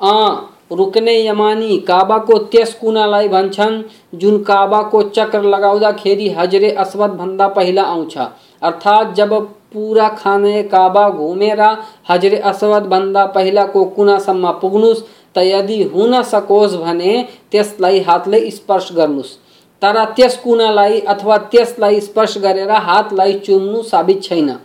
अँ 0.00 0.30
रुकने 0.70 1.14
यमानी 1.18 1.78
काबाको 1.78 2.38
त्यस 2.50 2.74
कुनालाई 2.74 3.28
भन्छन्, 3.28 3.82
जुन 4.14 4.38
काबाको 4.42 5.02
चक्र 5.10 5.42
लगाउँदाखेरि 5.44 6.28
हजरे 6.30 6.70
अस्वद 6.78 7.10
भन्दा 7.10 7.48
पहिला 7.48 7.82
आउँछ। 7.84 8.16
अर्थात् 8.18 9.14
जब 9.14 9.34
पुरा 9.72 10.08
खाने 10.14 10.62
काबा 10.62 11.08
घुमेर, 11.10 11.60
हजरे 12.10 12.36
अस्वद 12.36 12.86
भन्दा 12.86 13.24
पहिलाको 13.26 13.84
कुनासम्म 13.96 14.50
पुग्नुहोस् 14.60 15.02
त 15.34 15.38
यदि 15.38 15.82
हुन 15.84 16.22
सकोस् 16.22 16.74
भने 16.76 17.12
त्यसलाई 17.52 18.00
हातले 18.00 18.50
स्पर्श 18.50 18.88
गर्नुहोस् 18.92 19.36
तर 19.82 20.04
त्यस 20.16 20.36
कुनालाई 20.36 20.98
अथवा 21.08 21.36
त्यसलाई 21.52 22.00
स्पर्श 22.00 22.36
गरेर 22.38 22.70
हातलाई 22.70 23.32
चुम्नु 23.46 23.82
साबित 23.82 24.22
छैन। 24.22 24.56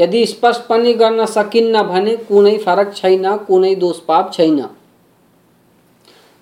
यदि 0.00 0.24
स्पर्श 0.26 0.56
पनि 0.68 0.92
गर्न 0.94 1.26
सकिन्न 1.26 1.82
भने 1.82 2.16
कुनै 2.28 2.56
फरक 2.58 2.94
छैन, 2.96 3.36
कुनै 3.36 3.74
दोषपाप 3.74 4.32
छैन। 4.32 4.64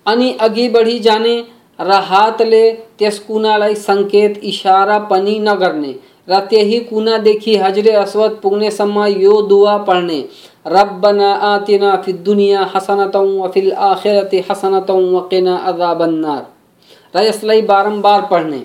अनि 0.05 0.31
अघि 0.41 0.67
बढी 0.69 0.99
जाने 0.99 1.35
र 1.79 1.91
हातले 2.05 2.63
त्यस 2.99 3.19
कुनालाई 3.19 3.75
सङ्केत 3.77 4.39
इसारा 4.43 4.97
पनि 5.11 5.37
नगर्ने 5.39 5.93
र 6.29 6.39
त्यही 6.49 6.79
कुनादेखि 6.79 7.55
हजरे 7.57 7.91
अस्वद 7.91 8.39
पुग्नेसम्म 8.43 9.05
यो 9.05 9.41
दुआ 9.41 9.77
पढ्ने। 9.87 10.19
रब्बना 10.67 11.31
आतिना 11.45 11.95
फि 11.95 12.13
दुनिया 12.27 12.69
हसनतौ 12.75 13.23
व 13.23 13.47
फिल 13.47 13.71
आखिरति 13.87 14.43
हसनतौ 14.49 14.99
वकिना 15.09 15.55
अजाबन्नार। 15.71 16.45
र 17.13 17.23
यसलाई 17.25 17.61
बारम्बार 17.61 18.21
पढ्ने। 18.31 18.61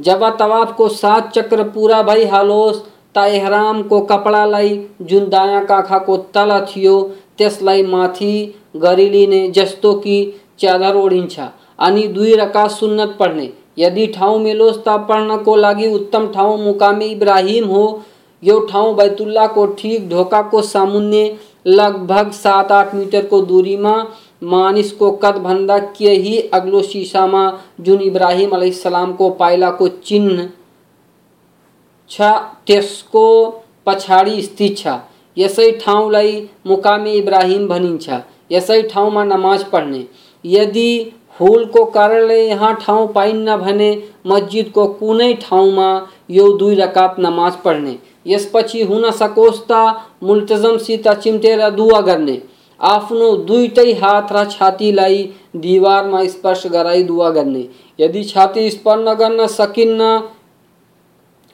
जब 0.00 0.24
तवाफको 0.38 0.88
सात 0.88 1.30
चक्र 1.32 1.62
पूरा 1.64 2.02
पुरा 2.02 2.02
भइहालोस् 2.02 2.80
त 3.14 3.26
एहरामको 3.28 4.00
कपडालाई 4.06 4.74
जुन 5.02 5.28
दायाँ 5.28 5.64
काखाको 5.66 6.16
तल 6.34 6.58
थियो, 6.68 6.96
त्यसलाई 7.38 7.82
माथि 7.82 8.34
गरिलिने 8.76 9.48
जस्तो 9.50 9.92
कि 9.94 10.18
च्यादर 10.58 10.96
ओढिन्छ 10.96 11.40
अनि 11.78 12.06
दुई 12.08 12.34
रका 12.36 12.66
सुन्नत 12.70 13.16
पढ्ने। 13.20 13.48
यदि 13.78 14.06
ठाउँ 14.14 14.38
मिलोस् 14.40 14.78
त 14.78 14.96
पढ्नको 15.08 15.56
लागि 15.56 15.86
उत्तम 15.94 16.26
ठाउँ 16.34 16.58
मुकामी 16.58 17.06
इब्राहिम 17.06 17.64
हो, 17.66 17.82
यो 18.42 18.58
ठाउँ 18.70 18.94
बैतुल्लाको 18.96 19.66
ठिक 19.78 20.08
ढोकाको 20.10 20.62
सामुन्ने 20.64 21.24
लगभग 21.66 22.30
सात 22.32 22.72
आठ 22.72 22.94
मिटरको 22.94 23.40
दूरीमा 23.42 23.94
मानिसको 24.44 25.10
कदभन्दा 25.22 25.78
केही 25.98 26.38
अग्लो 26.54 26.82
सिसामा 26.82 27.42
जुन 27.80 28.00
इब्राहिम 28.02 28.50
अलैहिस्सलामको 28.56 29.30
पाइलाको 29.40 29.88
चिन्ह 29.88 30.48
छ, 32.10 32.22
त्यसको 32.66 33.26
पछाडि 33.86 34.42
स्थित 34.42 34.76
छ। 34.78 34.98
यसै 35.36 35.70
ठाउँलाई 35.80 36.32
मुकामे 36.66 37.12
इब्राहिम 37.14 37.66
भनिन्छ। 37.68 38.20
यसै 38.52 38.82
ठाउँमा 38.92 39.24
नमाज़ 39.24 39.64
पढ्ने। 39.72 40.04
यदि 40.46 40.90
हुल 41.40 41.64
को 41.66 41.84
कारणले 41.90 42.40
यहाँ 42.42 42.74
ठाउँ 42.82 43.06
पाइन्न 43.12 43.56
भने 43.56 43.94
कुनै 44.26 45.32
ठाउँमा 45.42 45.88
यो 46.30 46.46
दुई 46.58 46.74
रकात 46.74 47.16
नमाज़ 47.20 47.56
पढ्ने। 47.64 47.96
यसपछि 48.26 48.82
हुन 48.82 49.10
सकोस् 49.12 49.60
त 49.70 49.72
मुल्तजमसित 50.22 51.08
चिम्टेर 51.08 51.68
दुवा 51.70 52.00
गर्ने। 52.02 52.40
आफ्नो 52.80 53.34
दुईटै 53.48 53.92
हात 53.94 54.32
र 54.32 54.44
छातीलाई 54.50 55.22
दिवारमा 55.56 56.24
स्पर्श 56.26 56.66
गराई 56.72 57.02
दुवा 57.02 57.30
गर्ने। 57.30 57.68
यदि 57.98 58.24
छाती 58.24 58.70
स्पर्श 58.70 59.16
गर्न 59.18 59.46
सकिन्न 59.48 60.08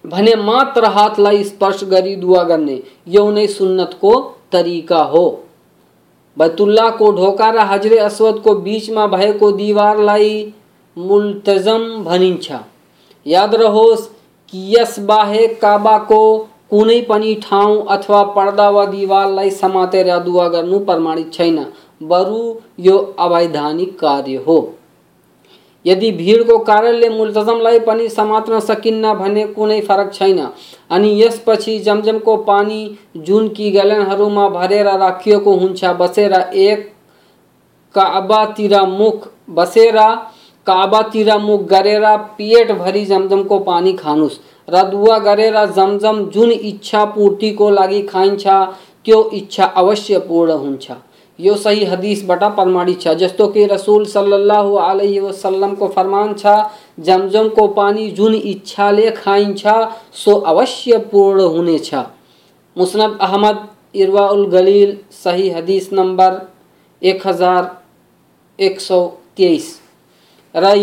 भने 0.05 0.35
मात्र 0.37 0.85
हातलाई 0.91 1.45
स्पर्श 1.45 1.85
गरी 1.91 2.15
दुवा 2.17 2.43
गर्ने। 2.45 2.83
यो 3.09 3.31
नै 3.31 3.47
सुन्नतको 3.49 4.13
तरिका 4.53 5.03
हो। 5.05 5.27
बैतुल्लाको 6.39 7.05
को 7.05 7.13
ढोकार 7.13 7.59
हजरे 7.59 7.99
अस्वदको 7.99 8.55
बिचमा 8.55 9.07
भएको 9.07 9.51
दिवारलाई 9.53 10.55
मुल्तजम 10.97 11.83
भनिन्छ 12.05 12.53
याद 13.27 13.55
रहोस् 13.55 14.09
कि 14.53 14.65
यस 14.77 14.99
बाहे 15.01 15.47
काबाको 15.47 16.23
कुनै 16.71 17.01
पनि 17.01 17.35
ठाउँ 17.43 17.87
अथवा 17.87 18.23
पर्दा 18.37 18.69
वा 18.71 18.85
दिवारलाई 18.87 19.51
समातेर 19.51 20.19
दुवा 20.19 20.49
गर्नु 20.49 20.79
प्रमाणित 20.79 21.33
छैन। 21.33 21.67
बरु 22.03 22.55
यो 22.81 22.97
अवैधानिक 23.19 23.99
कार्य 23.99 24.37
हो। 24.37 24.57
यदि 25.85 26.11
भिडको 26.13 26.59
कारणले 26.65 27.09
मुल्तजमलाई 27.09 27.79
पनि 27.81 28.09
समात्न 28.11 28.61
सकिन्न 28.61 29.13
भने 29.15 29.45
कुनै 29.55 29.81
फरक 29.81 30.13
छैन। 30.15 30.39
अनि 30.91 31.11
यसपछि 31.23 31.79
जमजमको 31.81 32.37
पानी 32.45 32.81
जुन 33.19 33.49
कि 33.49 33.71
ग्यालनहरूमा 33.71 34.49
भरेर 34.51 34.87
राखिएको 34.99 35.57
हुन्छ 35.57 35.85
बसेर 36.01 36.35
एक 36.67 36.89
काबातिर 37.95 38.81
मुख 38.89 39.29
बसेर 39.51 39.99
काबातिर 40.67 41.37
मुख 41.39 41.61
गरेर 41.69 42.07
पेटभरि 42.39 43.05
जमजमको 43.05 43.59
पानी 43.61 43.93
खानुहोस् 43.95 44.39
र 44.69 44.83
दुवा 44.91 45.19
गरेर 45.21 45.65
जमजम 45.69 46.25
जुन 46.31 46.51
इच्छा 46.53 47.05
पूर्तिको 47.15 47.71
लागि 47.71 48.01
खाइन्छ, 48.03 48.47
त्यो 49.07 49.19
इच्छा 49.35 49.65
अवश्य 49.65 50.19
पूर्ण 50.29 50.53
हुन्छ। 50.59 50.91
यो 51.43 51.55
सही 51.57 51.85
हदीसबाट 51.85 52.43
प्रमाणित 52.57 53.01
छ। 53.01 53.15
जस्तो 53.17 53.47
कि 53.49 53.65
रसूल 53.67 54.05
सल्लल्लाहु 54.07 54.75
अलैहि 54.79 55.19
वसल्लम 55.21 55.75
को 55.75 55.89
फरमान 55.89 56.35
छ, 56.35 56.47
जमजम 57.01 57.49
को 57.51 57.67
पानी 57.75 58.09
जुन 58.13 58.35
इच्छाले 58.37 59.11
खाइन्छ 59.13 59.67
सो 60.15 60.35
अवश्य 60.47 60.99
पूर्ण 61.13 61.49
हुनेछ 61.49 61.95
मुस्नद 62.77 63.19
अहमद, 63.21 63.59
इरवाउल 63.95 64.47
गलील, 64.51 64.97
सही 65.13 65.49
हदीस 65.51 65.93
नंबर 65.93 66.41
एक 67.03 67.27
हज़ार 67.27 67.71
एक 68.59 68.81
सौ 68.81 69.01
तेईस। 69.37 69.67
र 70.55 70.75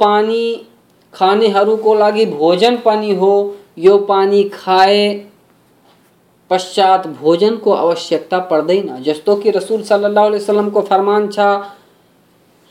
पानी 0.00 0.44
खानेहरूको 1.14 1.94
लागि 1.94 2.26
भोजन 2.28 2.76
पनि 2.84 3.14
हो, 3.14 3.54
यो 3.78 3.96
पानी 4.06 4.42
खाए 4.54 5.02
पश्चात 6.52 7.06
भोजन 7.20 7.56
को 7.56 7.72
आवश्यकता 7.74 8.38
पर्दैन 8.48 8.96
जस्तो 9.02 9.36
कि 9.36 9.50
रसूल 9.50 9.82
सल्लल्लाहु 9.82 10.26
अलैहि 10.26 10.42
वसल्लम 10.42 10.70
को 10.70 10.80
फरमान 10.82 11.28
छ, 11.28 11.38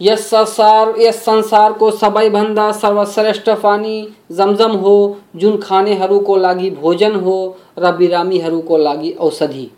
यस 0.02 0.26
संसार, 0.28 0.94
यस 1.00 1.20
संसारको 1.26 1.90
सबैभन्दा 1.94 2.72
सर्वश्रेष्ठ 2.74 3.50
पानी 3.64 3.98
जमजम 4.32 4.72
हो, 4.78 4.96
जुन 5.36 5.58
खानेहरूको 5.60 6.36
लागि 6.38 6.70
भोजन 6.72 7.16
हो 7.18 7.36
र 7.80 7.92
बिरामीहरूको 7.98 8.78
लागि 8.78 9.12
औषधि। 9.22 9.70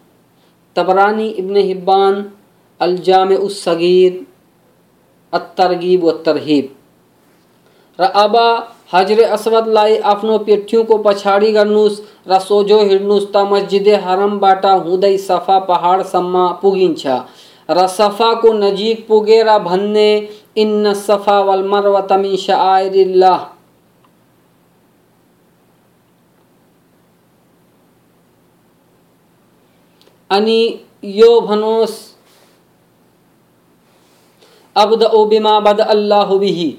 तबरानी 0.76 1.28
इब्न 1.30 1.58
हिब्बान 1.64 2.24
अलजाम 2.82 3.34
उस 3.34 3.64
सगीर 3.64 4.26
अतरगीब 5.34 6.04
व 6.04 6.12
तरहीब 6.26 6.76
र 8.00 8.04
अब 8.04 8.36
हजरे 8.94 9.24
असवदलाई 9.36 9.96
आफ्नो 10.10 10.38
पेठ्युको 10.48 10.98
पछाडि 11.06 11.52
गर्नुहोस् 11.52 12.02
र 12.30 12.40
सोझो 12.40 12.80
हिँड्नुहोस् 12.82 13.26
त 13.28 13.46
मस्जिदे 13.52 13.96
हरमबाट 14.04 14.66
हुँदै 14.66 15.18
सफ़ा 15.24 15.58
पहाडसम्म 15.70 16.46
पुगिन्छ 16.62 17.16
र 17.70 17.88
सफाको 17.88 18.52
नजिक 18.54 19.08
पुगेर 19.08 19.50
भन्ने, 19.66 20.10
इन्न 20.58 20.94
सफ़ा 21.02 21.40
वल 21.42 21.64
मरवत 21.70 22.12
मिन 22.22 22.36
शाइरिल्लाह 22.38 23.46
अनि 30.30 30.60
यो 31.16 31.30
भनोस्, 31.42 31.98
अब्द 34.76 35.04
ओ 35.04 35.26
बिमा 35.28 35.60
बद 35.62 35.80
अल्लाह 35.82 36.38
बिही। 36.38 36.72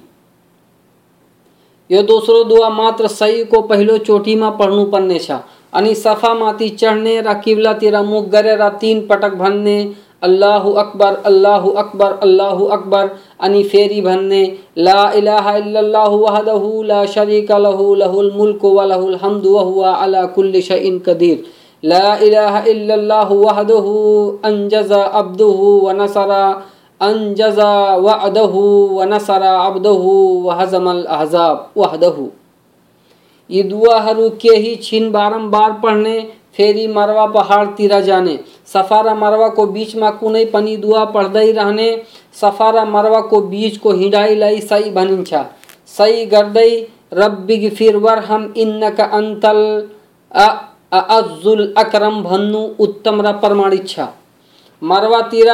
यो 1.91 2.03
दोस्रो 2.03 2.45
दुआ 2.45 2.69
मात्र 2.69 3.07
सही 3.07 3.45
को 3.45 3.61
पहिलो 3.61 3.99
चोटीमा 3.99 4.51
पढ्नुपर्ने 4.51 5.19
छ। 5.19 5.31
अनि 5.73 5.95
सफामाथि 5.95 6.69
चढ्ने 6.69 7.21
र 7.21 7.35
किब्लातिर 7.35 8.01
मुख 8.03 8.29
गरेर 8.29 8.69
तिन 8.69 9.01
पटक 9.07 9.35
भन्ने, 9.35 9.95
अल्लाहु 10.23 10.73
अकबर 10.73 11.15
अल्लाहु 11.27 11.71
अकबर 11.71 12.13
अल्लाहु 12.23 12.65
अकबर, 12.65 13.11
अनि 13.41 13.63
फेरी 13.63 14.01
भन्ने, 14.01 14.59
ला 14.79 15.13
इलाहा 15.13 15.57
इल्लल्लाहु 15.57 16.17
वहदहु 16.17 16.83
ला 16.83 17.05
शरीका 17.07 17.59
लहु, 17.59 17.95
लहुल 17.95 18.33
मुल्कु 18.37 18.69
व 18.69 18.83
लहुल 18.83 19.15
हम्दु 19.15 19.51
व 19.51 19.59
हुवा 19.59 19.91
अला 19.91 20.25
कुल्लि 20.27 20.63
शैइन 20.63 20.99
कदीर। 20.99 21.45
ला 21.85 22.17
इलाहा 22.17 22.65
इल्लल्लाहु 22.65 23.35
वहदहु, 23.35 23.95
अंजज़ 24.45 24.93
अब्दुहु 24.93 25.81
व 25.81 25.93
नसरा। 25.93 26.45
अनजजा 27.01 27.73
वअदहु 27.97 28.63
व 28.97 29.05
नसरा 29.13 29.53
अब्दहु 29.61 30.13
व 30.45 30.57
हजमल 30.61 31.05
अहजाब 31.09 31.71
वहदहु 31.77 32.29
ये 33.51 33.63
दुआहरू 33.65 34.29
केही 34.43 34.75
छिन 34.83 35.11
बारम्बार 35.13 35.73
पढ्ने 35.83 36.21
फेरि 36.57 36.87
मरवा 36.89 37.27
पहाडतिर 37.35 38.01
जाने 38.03 38.39
सफ़ा 38.73 39.01
र 39.03 39.15
मरवाको 39.17 39.67
बिचमा 39.75 40.11
कुनै 40.21 40.45
पनि 40.53 40.77
दुआ 40.85 41.05
पढ्दै 41.15 41.51
रहने 41.53 41.89
सफ़ा 42.41 42.71
र 42.77 42.85
मरवाको 42.91 43.41
बिचको 43.53 43.93
हिँडाइलाई 43.95 44.61
सही 44.63 44.91
भनिन्छ 44.99 45.43
सही 45.95 46.25
गर्दै 46.27 46.71
रब्बी 47.15 47.57
गिफिर 47.59 47.97
वरहम 48.07 48.53
इन्नका 48.57 49.05
अन्तल 49.19 49.63
अजुल 51.13 51.63
अकरम 51.79 52.23
भन्नु 52.23 52.67
उत्तम 52.85 53.23
र 53.27 53.33
प्रमाणित 53.41 53.89
छ 53.89 54.07
मरवातिर 54.83 55.51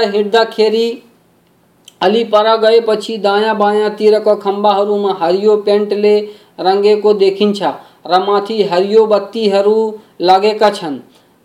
हिँड्दाखेरि 2.03 2.21
अली 2.21 2.25
पर 2.25 2.57
गएपछि 2.57 3.19
दायाँ 3.19 3.57
बायाँतिरका 3.57 4.35
खम्बाहरूमा 4.35 5.13
हरियो 5.21 5.57
पेन्टले 5.57 6.21
रङ्गेको 6.61 7.13
देखिन्छ। 7.15 7.63
र 8.07 8.19
माथि 8.19 8.63
हरियो 8.63 9.07
बत्तीहरू 9.07 9.99
लागेका 10.21 10.71
छन् 10.71 10.99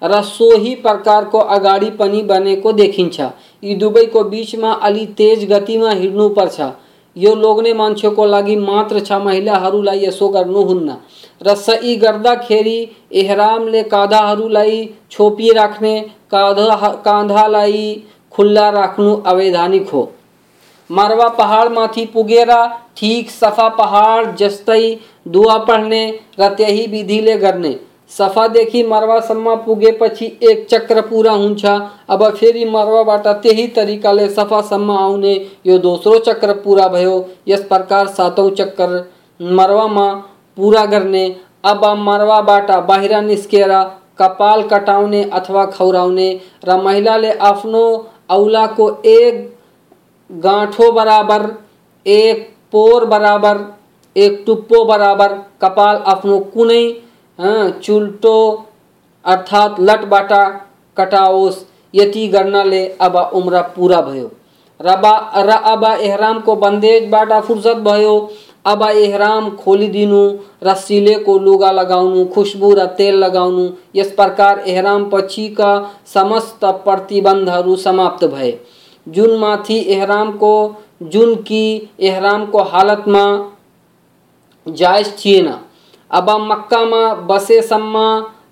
र 0.03 0.21
सोही 0.21 0.75
प्रकारको 0.75 1.39
अगाडि 1.39 1.89
पनि 1.89 2.21
बनेको 2.21 2.71
देखिन्छ। 2.71 3.19
यी 3.63 3.75
दुवैको 3.75 4.23
बिचमा 4.23 4.71
अलि 4.71 5.05
तेज 5.05 5.39
गति 5.39 5.53
गतिमा 5.53 5.91
हिँड्नुपर्छ। 5.91 6.61
यो 7.17 7.35
लोग्ने 7.35 7.73
मान्छेको 7.73 8.25
लागि 8.25 8.55
मात्र 8.55 8.99
छ 8.99 9.11
महिलाहरूलाई 9.11 10.05
यसो 10.05 10.27
गर्नुहुन्न 10.29 10.97
र 11.43 11.55
सही 11.55 11.95
गर्दाखेरि 11.95 12.91
एहरामले 13.13 13.83
काँधाहरूलाई 13.83 14.89
छोपिराख्ने 15.11 15.99
काँधा 16.31 16.89
काँधालाई 17.05 18.03
खुल्ला 18.31 18.69
राख्नु 18.69 19.15
अवैधानिक 19.15 19.89
हो। 19.89 20.11
मरवा 20.89 21.27
पहाडमाथि 21.31 22.05
पुगेर, 22.05 22.51
ठिक 22.97 23.29
सफ़ा 23.31 23.67
पहाड 23.71 24.35
जस्तै 24.35 24.97
दुआ 25.27 25.57
पढ्ने 25.67 26.03
र 26.39 26.49
त्यही 26.55 26.85
विधिले 26.87 27.37
गर्ने। 27.37 27.75
सफादेखि 28.11 28.83
मरवासम्म 28.83 29.55
पुगेपछि 29.55 30.25
एक 30.43 30.65
चक्र 30.69 31.01
पुरा 31.01 31.31
हुन्छ, 31.33 31.65
अब 32.09 32.23
फेरि 32.31 32.65
मरवाबाट 32.65 33.27
त्यही 33.27 33.67
तरिकाले 33.75 34.27
सफासम्म 34.29 34.91
आउने 34.93 35.33
यो 35.67 35.77
दोस्रो 35.79 36.17
चक्र 36.19 36.53
पुरा 36.63 36.87
भयो। 36.87 37.17
यस 37.47 37.63
प्रकार 37.65 38.07
सातौँ 38.09 38.49
चक्कर 38.51 38.93
मरवामा 39.39 40.07
पुरा 40.57 40.85
गर्ने, 40.85 41.25
अब 41.65 41.85
मरवाबाट 41.99 42.71
बाहिर 42.87 43.15
निस्केर, 43.23 43.73
कपाल 44.19 44.61
कटाउने 44.63 45.23
अथवा 45.33 45.65
खौराउने 45.67 46.29
र 46.65 46.77
महिलाले 46.81 47.31
आफ्नो 47.43 47.83
औलाको 48.29 48.89
एक 49.07 49.54
गांठों 50.29 50.93
बराबर, 50.95 51.41
एक 52.05 52.49
पोर 52.71 53.05
बराबर, 53.05 53.57
एक 54.15 54.43
टुप्पो 54.45 54.83
बराबर, 54.85 55.33
कपाल 55.61 55.95
आफ्नो 56.07 56.37
कुनै 56.53 56.83
चुल्टो, 57.81 58.37
अर्थात् 59.25 59.79
लटबाट 59.81 60.31
कटाओस्, 60.97 61.63
यति 61.93 62.27
गर्नाले 62.27 62.85
अब 63.01 63.15
उम्र 63.35 63.61
पूरा 63.75 64.01
भयो। 64.01 64.31
रबा, 64.79 65.11
र 65.37 65.49
अब 65.49 65.83
एहरामको 65.83 66.55
बन्देजबाट 66.55 67.33
फुर्सद 67.43 67.83
भयो। 67.83 68.15
अब 68.65 68.81
एहराम 68.83 69.49
खोलिदिनु 69.55 70.21
र 70.63 70.73
सिलेको 70.75 71.37
लुगा 71.39 71.71
लगाउनु 71.71 72.25
खुसबु 72.25 72.73
र 72.73 72.85
तेल 72.97 73.15
लगाउनु, 73.15 73.69
यस 73.95 74.11
प्रकार 74.11 74.63
एहराम 74.67 75.09
पछिका 75.09 75.71
समस्त 76.13 76.65
प्रतिबन्धहरू 76.85 77.75
समाप्त 77.75 78.25
भए। 78.25 78.51
जुन 79.07 79.37
माथि 79.39 79.77
एहरामको 79.95 80.53
जुन 81.13 81.35
कि 81.47 81.65
एहरामको 82.01 82.61
हालतमा 82.71 83.25
जायज़ 84.65 85.11
थिएन 85.19 85.53
अब 86.11 86.29
मक्कामा 86.41 87.03
बसेसम्म 87.29 88.05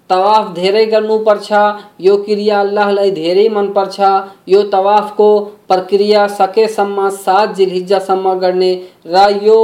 तवाफ 0.09 0.49
धेरै 0.55 0.85
गर्नुपर्छ 0.85 1.59
यो 2.05 2.15
क्रिया 2.25 2.59
अल्लाहलाई 2.61 3.11
धेरै 3.11 3.45
मनपर्छ 3.53 4.09
यो 4.53 4.63
तवाफको 4.73 5.29
प्रक्रिया 5.71 6.25
सकेसम्म 6.33 7.07
सात 7.17 7.55
जिलहिज्जासम्म 7.59 8.33
गर्ने 8.43 8.71
र 9.07 9.23
यो 9.43 9.57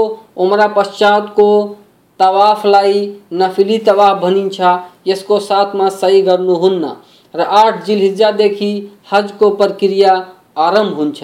उम्र 0.45 0.67
पश्चातको 0.78 1.49
तवाफलाई 2.19 3.04
नफिली 3.41 3.78
तवाफ 3.84 4.21
भनिन्छ 4.23 4.71
यसको 5.08 5.39
साथमा 5.43 5.89
सही 5.97 6.21
गर्नुहुन्न 6.23 6.91
र 7.34 7.47
आठ 7.60 7.86
जिलहिज्जादेखि 7.86 8.71
हजको 9.12 9.49
प्रक्रिया 9.62 10.15
आरंभ 10.55 10.95
हुन्छ 10.95 11.23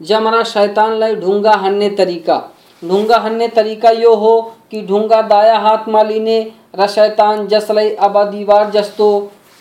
जमरा 0.00 0.42
शैतानलाई 0.44 1.14
ढुङ्गा 1.16 1.54
हान्ने 1.62 1.88
तरिका। 1.98 2.36
ढुङ्गा 2.82 3.18
हान्ने 3.18 3.48
तरिका 3.56 3.90
यो 3.98 4.14
हो 4.16 4.34
कि 4.70 4.80
ढुङ्गा 4.86 5.20
दायाँ 5.28 5.60
हातमा 5.62 6.02
लिने 6.02 6.38
र 6.78 6.86
शैतान 6.88 7.46
जसलाई 7.46 7.90
अब 8.06 8.22
दिवार 8.30 8.70
जस्तो 8.70 9.08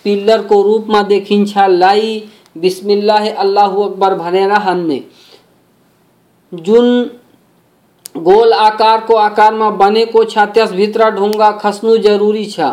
पिल्लरको 0.05 0.61
रूपमा 0.63 1.01
देखिन्छ 1.09 1.67
लाई 1.69 2.13
बिस्मिल्लाह 2.57 3.29
अल्लाहु 3.43 3.83
अकबर 3.83 4.15
भनेर 4.15 4.51
हान्ने। 4.61 5.03
जुन 6.51 6.87
गोल 8.19 8.53
आकारको 8.53 9.15
आकारमा 9.17 9.69
बनेको 9.81 10.23
छ 10.23 10.45
त्यसभित्र 10.53 11.09
ढुङ्गा 11.11 11.51
खस्नु 11.61 11.97
जरुरी 12.07 12.45
छ 12.45 12.71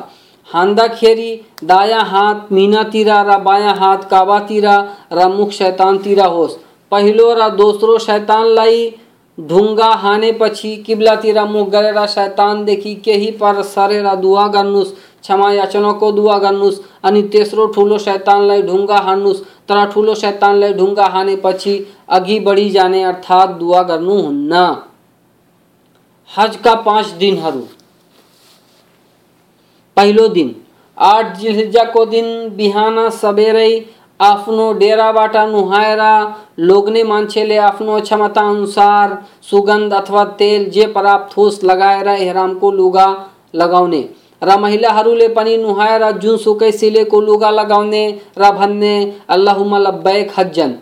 हान्दाखेरि 0.50 1.30
दायाँ 1.64 2.04
हात 2.04 2.48
मिनातिर 2.52 3.10
र 3.26 3.38
बायाँ 3.42 3.74
हात 3.76 4.04
काबातिर 4.10 4.66
र 5.12 5.28
मुख 5.28 5.50
शैतानतिर 5.52 6.20
होस्। 6.26 6.56
पहिलो 6.92 7.32
र, 7.34 7.48
दोस्रो 7.56 7.98
शैतानलाई 7.98 8.88
ढुङ्गा 9.38 9.88
हानेपछि 10.02 10.76
किब्लातिर 10.86 11.42
मुख 11.46 11.68
गरेर 11.70 12.06
शैतानदेखि 12.06 12.94
केही 13.04 13.30
पर 13.40 13.62
सरेर 13.64 14.14
दुआ 14.16 14.46
गर्नुहोस् 14.48 14.92
क्षमा 15.22 15.52
याचनाको 15.52 16.10
दुआ 16.12 16.38
गर्नुहोस् 16.38 16.80
अनि 17.04 17.22
तेस्रो 17.32 17.66
ठुलो 17.74 17.98
शैतानलाई 17.98 18.62
ढुङ्गा 18.62 18.98
हान्नुहोस् 19.06 19.42
तर 19.68 19.84
ठुलो 19.92 20.14
शैतानलाई 20.16 20.72
ढुङ्गा 20.74 21.06
हानेपछि 21.14 21.74
अघि 22.08 22.38
बढी 22.40 22.68
जाने 22.70 23.02
अर्थात 23.04 23.48
दुआ 23.48 23.48
अर्थात् 23.48 23.58
दुवा 23.58 23.82
गर्नुहुन्न 23.88 24.54
हजका 26.30 26.74
पाँच 26.82 27.06
दिनहरू 27.20 27.66
पहिलो 29.98 30.26
दिन। 30.28 30.54
आठ 30.98 31.36
जिलहिज्जा 31.38 31.84
को 31.84 32.04
दिन 32.06 32.26
बिहान 32.56 33.08
सबेरै 33.10 33.70
आफ्नो 34.20 34.72
डेराबाट 34.72 35.36
नुहाएर, 35.48 36.02
लोग्ने 36.60 37.02
मान्छेले 37.04 37.56
आफ्नो 37.56 37.98
क्षमता 38.00 38.40
अनुसार 38.50 39.16
सुगन्ध 39.50 39.92
अथवा 39.94 40.24
तेल 40.38 40.68
जे 40.70 40.86
प्राप्त 40.86 41.36
होस् 41.36 41.62
लगाएर 41.64 42.08
एहरामको 42.08 42.70
लुगा 42.72 43.06
लगाउने। 43.54 44.02
र 44.42 44.58
महिलाहरूले 44.58 45.28
पनि 45.28 45.56
नुहाएर 45.56 46.10
जुनसुकै 46.18 46.72
सिलेको 46.72 47.20
लुगा 47.20 47.50
लगाउने, 47.50 48.04
र 48.38 48.50
भन्ने 48.52 48.94
अल्लाहुमा 49.28 49.78
लब्बैक 49.78 50.32
हज्जन। 50.38 50.74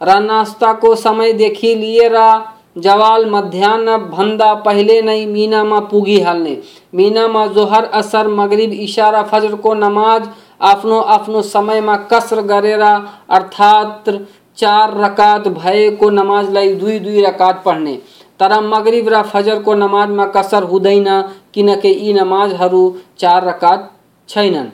र 0.00 0.20
नास्ताको 0.20 0.94
समयदेखि 0.96 1.74
लिएर 1.74 2.16
जवाल 2.76 3.30
मध्यान्ह 3.30 3.96
भन्दा 3.96 4.54
पहिले 4.54 5.02
नै 5.02 5.26
मिनामा 5.26 5.80
पुगिहाल्ने 5.80 6.56
मिनामा 6.94 7.46
जोहर, 7.46 7.84
असर, 7.84 8.28
मगरिब, 8.28 8.72
इशारा 8.72 9.22
फजर 9.22 9.54
को 9.54 9.74
नमाज़, 9.74 10.28
आफ्नो 10.60 11.00
आफ्नो 11.00 11.42
समयमा 11.42 11.96
कसर 11.96 12.42
गरेर, 12.42 12.82
अर्थात 13.30 14.04
चार 14.56 14.96
रकात 14.96 15.48
भएको 15.48 16.10
नमाजलाई 16.10 16.74
दुई 16.74 16.98
दुई 16.98 17.22
रकात 17.22 17.62
पढ़ने। 17.64 17.94
तर 18.40 18.60
मगरिब 18.60 19.08
रा 19.08 19.22
फजर 19.22 19.62
को 19.62 19.74
नमाज़ 19.74 20.08
नमाजमा 20.10 20.26
कसर 20.26 20.62
हुँदैन, 20.62 21.22
किनकि 21.54 21.88
यी 21.88 22.12
नमाजहरू 22.12 22.96
चार 23.18 23.44
रकात 23.44 23.92
छैनन्। 24.28 24.68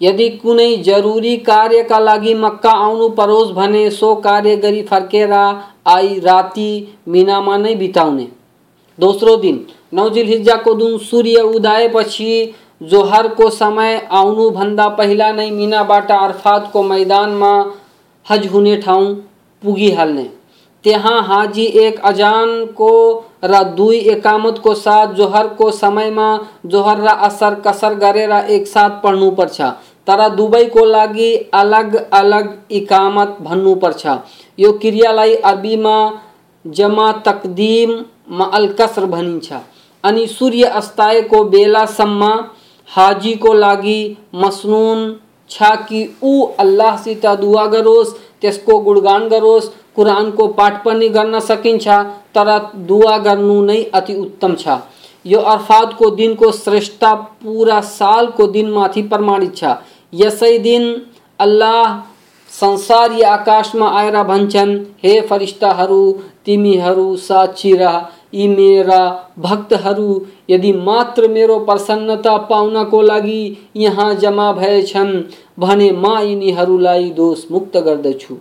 यदि 0.00 0.28
कुनै 0.38 0.76
जरुरी 0.82 1.36
कार्यका 1.46 1.98
लागि 1.98 2.34
मक्का 2.36 2.70
आउनु 2.80 3.08
परोस् 3.14 3.52
भने 3.52 3.88
सो 3.90 4.14
कार्य 4.26 4.56
गरी 4.58 4.82
फर्केर 4.82 5.32
आई 5.32 6.18
राति 6.20 6.70
मिनामा 7.08 7.56
नै 7.56 7.74
बिताउने। 7.74 8.26
दोस्रो 8.98 9.36
दिन 9.38 9.60
नौजिल 9.94 10.26
हिज्जाको 10.26 10.74
दिन 10.74 10.96
सूर्य 11.00 11.40
उदाएपछि 11.50 12.30
जोहरको 12.84 13.50
समय 13.52 14.00
आउनुभन्दा 14.12 14.88
पहिला 14.96 15.30
नै 15.32 15.50
मिनाबाट 15.50 16.10
अरफातको 16.12 16.82
मैदानमा 16.84 17.52
हज 18.26 18.46
हुने 18.46 18.76
ठाउँ 18.76 19.14
पुगिहाल्ने। 19.62 20.28
त्यहाँ 20.84 21.22
हाजी 21.22 21.64
एक 21.78 21.98
अजानको 22.06 22.90
र 23.44 23.62
दुई 23.76 23.96
एकामतको 24.10 24.74
साथ 24.76 25.14
जोहरको 25.14 25.70
समयमा 25.72 26.28
जोहर 26.66 27.00
र 27.00 27.14
असर 27.26 27.54
कसर 27.66 27.94
गरेर 27.96 28.32
एकसाथ 28.32 29.02
पढ्नुपर्छ। 29.02 29.60
तर 30.08 30.28
दुवैको 30.34 30.84
लागि 30.86 31.34
अलग 31.54 31.94
अलग 32.14 32.56
इकामत 32.72 33.36
भन्नुपर्छ 33.40 34.06
यो 34.58 34.72
क्रियालाई 34.78 35.34
अरबीमा 35.44 35.96
जमा 36.64 37.10
तकदिम 37.26 37.92
मअल 38.38 38.66
कसर 38.80 39.04
भनिन्छ। 39.06 39.52
अनि 40.04 40.26
सूर्य 40.28 40.64
अस्ताएको 40.80 41.42
बेलासम्म 41.46 42.24
हाजीको 42.88 43.52
लागि 43.54 44.00
मसनुन 44.34 45.00
छ 45.50 45.70
कि 45.88 46.00
ऊ 46.22 46.42
अल्लाहसित 46.60 47.26
दुआ 47.40 47.64
गरोस्, 47.66 48.12
त्यसको 48.40 48.78
गुणगान 48.80 49.28
गरोस्, 49.28 49.68
कुरानको 49.96 50.46
पाठ 50.58 50.82
पनि 50.84 51.08
गर्न 51.08 51.40
सकिन्छ। 51.40 51.88
तर 52.34 52.48
दुआ 52.88 53.16
गर्नु 53.18 53.60
नै 53.62 53.82
अति 53.94 54.14
उत्तम 54.16 54.54
छ। 54.54 54.78
यो 55.24 55.38
अर्फातको 55.52 56.10
दिनको 56.10 56.50
श्रेष्ठता 56.54 57.14
पुरा 57.14 57.80
सालको 57.88 58.46
दिनमाथि 58.48 59.02
प्रमाणित 59.04 59.56
छ। 59.56 59.64
यसै 60.12 60.58
दिन 60.58 60.84
अल्लाह 61.40 61.98
संसार 62.50 63.12
या 63.12 63.32
आकाशमा 63.32 63.88
आएर 63.90 64.22
भन्छन्, 64.22 64.78
हे 65.02 65.20
फरिस्ताहरू 65.20 66.12
तिमीहरू 66.44 67.16
साक्षी 67.16 67.72
रह। 67.76 67.96
यी 68.34 68.46
मेरा 68.48 69.00
भक्तहरू, 69.38 70.10
यदि 70.50 70.72
मात्र 70.72 71.28
मेरो 71.28 71.58
प्रसन्नता 71.58 72.36
पाउनको 72.48 73.02
लागि 73.02 73.42
यहाँ 73.76 74.14
जम्मा 74.14 74.52
भएछन्, 74.52 75.12
भने 75.58 75.90
म 75.92 76.18
यिनीहरूलाई 76.18 77.10
दोष 77.10 77.44
मुक्त 77.50 77.76
गर्दछु। 77.76 78.36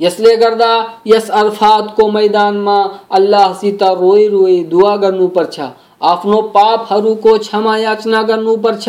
यसले 0.00 0.36
गर्दा 0.36 0.72
यस 1.06 1.30
अरफातको 1.30 2.10
मैदानमा 2.10 2.78
अल्लाहसित 3.10 3.82
रोइ 3.82 4.26
रोइ 4.28 4.62
दुआ 4.64 4.96
गर्नुपर्छ। 4.96 5.60
आफ्नो 6.02 6.40
पापहरूको 6.54 7.36
क्षमा 7.38 7.76
याचना 7.78 8.22
गर्नुपर्छ। 8.22 8.88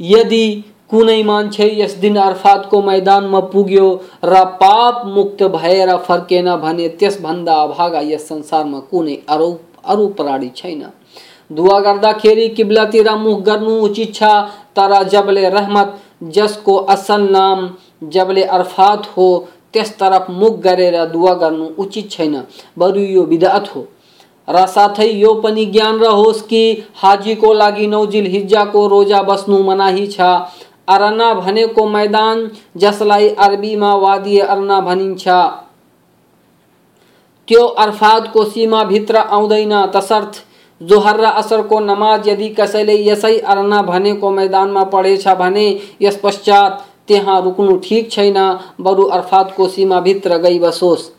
यदि 0.00 0.44
कुनै 0.90 1.22
मान्छे 1.22 1.66
यस 1.80 1.94
दिन 2.00 2.16
अरफातको 2.16 2.80
मैदानमा 2.82 3.40
पुग्यो 3.52 3.88
र 4.24 4.44
पाप 4.60 5.02
मुक्त 5.06 5.42
भएर 5.54 5.96
फर्केन 6.06 6.54
भने 6.56 6.88
त्यसभन्दा 6.98 7.54
अभागा 7.62 8.00
यस 8.04 8.28
संसारमा 8.28 8.78
कुनै 8.90 9.16
अरू 9.28 9.50
अरू 9.84 10.06
प्राणी 10.18 10.50
छैन। 10.56 10.82
दुआ 11.50 11.78
गर्दाखेरि 11.80 12.48
किब्लातिर 12.48 13.10
मुख 13.16 13.42
गर्नु 13.42 13.74
उचित 13.80 14.14
छ, 14.14 14.22
तर 14.76 15.02
जबले 15.08 15.48
रहमत, 15.48 15.94
जसको 16.22 16.76
असल 16.94 17.28
नाम 17.30 17.68
जबले 18.12 18.42
अरफात 18.56 19.06
हो 19.16 19.28
त्यस 19.72 19.90
तरफ़ 19.98 20.30
मुख 20.30 20.58
गरेर 20.60 21.04
दुआ 21.06 21.34
गर्नु 21.34 21.68
उचित 21.78 22.10
छैन। 22.10 22.34
बरु 22.78 23.00
यो 23.00 23.22
बिदात 23.24 23.74
हो। 23.74 23.86
र 24.48 24.66
साथै 24.66 25.08
यो 25.08 25.34
पनि 25.34 25.64
ज्ञान 25.66 25.98
रहोस् 25.98 26.42
कि 26.42 26.62
हाजीको 26.96 27.52
लागि 27.52 27.86
नौजिल 27.86 28.26
हिज्जाको 28.26 28.86
रोजा 28.86 29.22
बस्नु 29.22 29.62
मनाही 29.62 30.06
छ। 30.06 30.20
अरना 30.88 31.34
भनेको 31.34 31.86
मैदान, 31.86 32.50
जसलाई 32.76 33.28
अरबीमा 33.28 33.94
वादी 33.94 34.38
अरना 34.38 34.80
भनिन्छ। 34.80 35.28
त्यो 37.48 37.64
अरफातको 37.64 38.44
सीमाभित्र 38.44 39.16
आउँदैन। 39.16 39.86
तसर्थ, 39.86 40.32
जोहर 40.82 41.20
र 41.20 41.24
असरको 41.24 41.80
नमाज़ 41.80 42.28
यदि 42.28 42.48
कसैले 42.48 42.96
यसै 43.08 43.38
अरना 43.38 43.82
भनेको 43.82 44.30
मैदानमा 44.30 44.84
पढेछ 44.84 45.28
भने 45.28 45.68
यस 46.02 46.20
पश्चात 46.22 46.84
त्यहाँ 47.08 47.40
रुक्नु 47.42 47.76
ठिक 47.76 48.10
छैन। 48.10 48.38
बरु 48.80 49.04
अरफातको 49.04 49.68
सीमाभित्र 49.68 50.36
गई 50.38 50.58
बसोस्। 50.58 51.17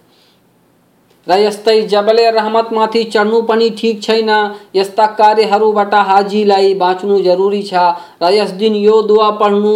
र 1.30 1.40
यस्तै 1.40 1.80
जबले 1.88 2.30
रहमतमाथि 2.32 3.04
चढ्नु 3.14 3.42
पनि 3.50 3.70
ठिक 3.80 4.02
छैन 4.04 4.30
यस्ता 4.76 5.06
कार्यहरूबाट 5.18 5.94
हाजीलाई 6.12 6.74
बाँच्नु 6.84 7.20
जरुरी 7.24 7.62
छ। 7.64 7.74
र 8.22 8.32
यस 8.34 8.52
दिन 8.62 8.76
यो 8.76 9.02
दुआ 9.10 9.30
पढ्नु 9.42 9.74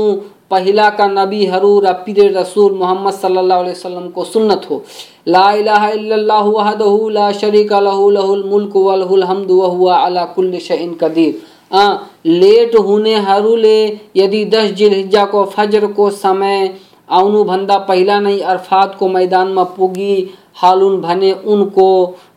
पहिलाका 0.51 1.07
नबीहरू 1.07 1.71
र 1.85 1.91
पिर 2.05 2.19
रसुल 2.37 2.73
मोहम्मद 2.79 3.13
सल्लल्लाहु 3.13 3.61
अलैहि 3.61 3.77
वसल्लमको 3.77 4.23
सुन्नत 4.25 4.65
हो। 4.69 4.81
ला 5.27 5.45
इलाहा 5.61 5.89
इल्लल्लाहु 5.97 6.51
वहदहु 6.51 7.09
ला 7.09 7.31
शरीका 7.41 7.79
लहु 7.79 8.09
लहुल 8.17 8.43
मुल्क 8.49 8.75
व 8.77 8.95
लहुल 9.01 9.23
हम्दु 9.23 9.59
व 9.61 9.69
हुवा 9.75 9.97
अला 10.05 10.25
कुल्लि 10.35 10.59
शैइन 10.59 10.93
कदीर। 11.01 11.33
आ, 11.71 11.83
लेट 12.25 12.75
हुनेहरूले 12.87 13.77
यदि 14.15 14.43
दस 14.45 14.71
जिलहिज्जाको 14.79 15.43
फजरको 15.53 16.09
समय 16.17 16.73
आउनुभन्दा 17.11 17.77
पहिला 17.87 18.19
नै 18.19 18.37
अरफातको 18.51 19.07
मैदानमा 19.07 19.63
पुगी 19.77 20.15
हालुन 20.55 20.99
भने 21.01 21.31
उनको 21.45 21.87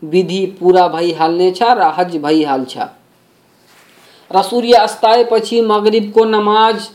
विधि 0.04 0.44
पूरा 0.60 0.86
भइहाल्नेछ 0.88 1.62
र 1.62 1.92
हज 1.98 2.16
भइहाल्छ 2.18 2.76
र 4.30 4.42
सूर्य 4.42 4.76
अस्ताएपछि 4.78 5.60
मगरिबको 5.64 6.24
नमाज़ 6.26 6.88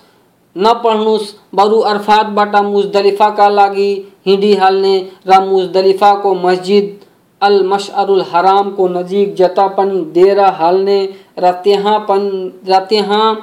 नपढ्नुहोस् 0.56 1.34
बरु 1.56 1.80
अरफातबाट 1.90 2.56
मुजदलिफाका 2.66 3.48
लागि 3.50 3.92
हिँडिहाल्ने 4.26 4.98
र 5.28 5.40
मुजदलिफाको 5.44 6.34
मस्जिद 6.38 7.00
अल 7.42 7.64
मशअरुल 7.68 8.22
हरामको 8.32 8.88
नजिक 8.90 9.36
जता 9.36 9.68
पनि 9.78 10.04
डेर 10.14 10.40
हाल्ने 10.56 10.98
र 11.40 11.52
त्यहाँ 11.64 12.00
पनि, 12.00 12.52
र 12.68 12.80
त्यहाँ 12.90 13.34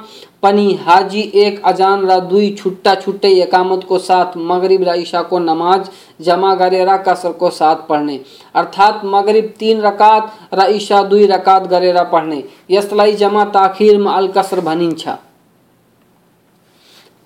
पनि 0.43 0.73
हाजी 0.81 1.21
एक 1.35 1.61
अजान 1.65 2.05
र 2.07 2.19
दुई 2.19 2.49
छुट्टा 2.55 2.93
छुट्टै 2.95 3.31
एकामतको 3.41 3.97
साथ, 3.99 4.37
मगरिब 4.37 4.83
र 4.83 4.95
इशाको 4.95 5.39
नमाज़, 5.39 5.89
जमा 6.21 6.53
गरेर 6.55 6.95
कसरको 6.97 7.49
साथ 7.49 7.75
पढ्ने। 7.89 8.19
अर्थात् 8.55 9.05
मगरिब 9.05 9.53
तिन 9.59 9.81
रकात, 9.81 10.31
र 10.53 10.69
इशा 10.71 11.01
दुई 11.03 11.25
रकात 11.27 11.67
गरेर 11.67 12.03
पढ़ने। 12.03 12.43
यसलाई 12.71 13.13
जमा 13.15 13.43
ताखिरमा 13.51 14.11
अल 14.11 14.27
कसर 14.27 14.59
भनिन्छ 14.61 15.07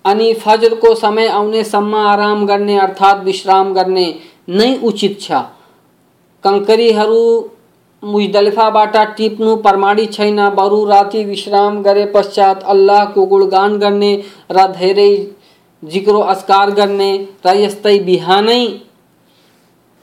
अनि 0.04 0.32
फजरको 0.34 0.94
समय 0.94 1.26
आउनेसम्म 1.28 1.94
आराम 1.96 2.44
गर्ने 2.46 2.78
अर्थात् 2.78 3.24
विश्राम 3.24 3.72
गर्ने 3.74 4.06
नै 4.48 4.78
उचित 4.78 5.20
छ। 5.20 5.32
कङ्करीहरू 6.44 7.22
मुजदलिफाबाट 8.04 8.96
टिप्नु 9.16 9.56
प्रमाणित 9.64 10.12
छैन 10.12 10.48
बरु 10.56 10.84
राति 10.86 11.24
विश्राम 11.24 11.82
गरे 11.82 12.04
पश्चात 12.14 12.62
अल्लाहको 12.74 13.26
गुणगान 13.26 13.76
गर्ने 13.78 14.12
र 14.52 14.66
धेरै 14.72 15.10
जिक्रो 15.82 16.20
अस्कार 16.32 16.70
गर्ने 16.72 17.10
र 17.46 17.56
यस्तै 17.56 17.98
बिहानै, 18.04 18.62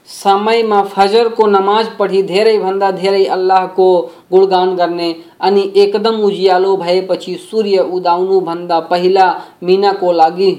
समयमा 0.10 0.82
फजरको 0.94 1.46
नमाज़ 1.48 1.90
पढी 2.00 2.22
धेरैभन्दा 2.24 2.92
धेरै 2.92 3.24
अल्लाहको 3.36 3.88
गुणगान 4.32 4.76
गर्ने 4.76 5.10
अनि 5.42 5.72
एकदम 5.76 6.20
उज्यालो 6.24 6.76
भएपछि 6.78 7.36
सूर्य 7.42 7.88
उदाउनुभन्दा 7.94 8.80
पहिला 8.92 9.28
मिनाको 9.64 10.12
लागि 10.14 10.52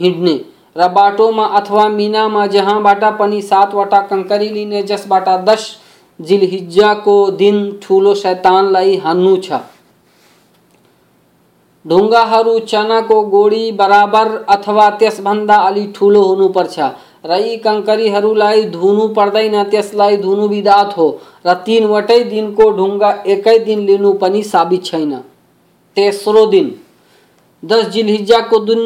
हिँड्ने। 0.00 0.34
र 0.76 0.88
बाटोमा 0.90 1.44
अथवा 1.58 1.88
मिनामा 1.88 2.46
जहाँबाट 2.48 3.04
पनि 3.18 3.40
सातवटा 3.42 4.00
कङ्करी 4.10 4.48
लिने, 4.48 4.82
जसबाट 4.82 5.28
दस 5.48 5.66
जिलहिज्जाको 6.20 7.16
दिन 7.30 7.56
ठुलो 7.82 8.14
शैतानलाई 8.14 8.96
हान्नु 8.96 9.36
छ। 9.36 9.60
ढुङ्गाहरू 11.84 12.58
चनाको 12.68 13.20
गोडी 13.28 13.64
बराबर 13.72 14.28
अथवा 14.48 14.88
त्यसभन्दा 15.00 15.56
अलि 15.62 15.86
ठुलो 15.96 16.22
हुनुपर्छ 16.22 16.78
र 17.24 17.36
यी 17.40 17.56
कङ्करीहरूलाई 17.56 18.62
धुनु 18.70 19.08
पर्दैन, 19.08 19.62
त्यसलाई 19.64 20.16
धुनु 20.16 20.48
विधात 20.48 20.96
हो 20.96 21.06
र 21.46 21.54
तिनवटै 21.66 22.20
दिनको 22.24 22.70
ढुङ्गा 22.70 23.10
एकै 23.26 23.58
दिन 23.58 23.86
लिनु 23.86 24.12
पनि 24.22 24.42
साबित 24.44 24.84
छैन। 24.84 25.12
तेस्रो 25.96 26.46
दिन, 26.46 26.66
दस 27.62 27.84
जिलहिज्जाको 27.88 28.58
दिन 28.60 28.82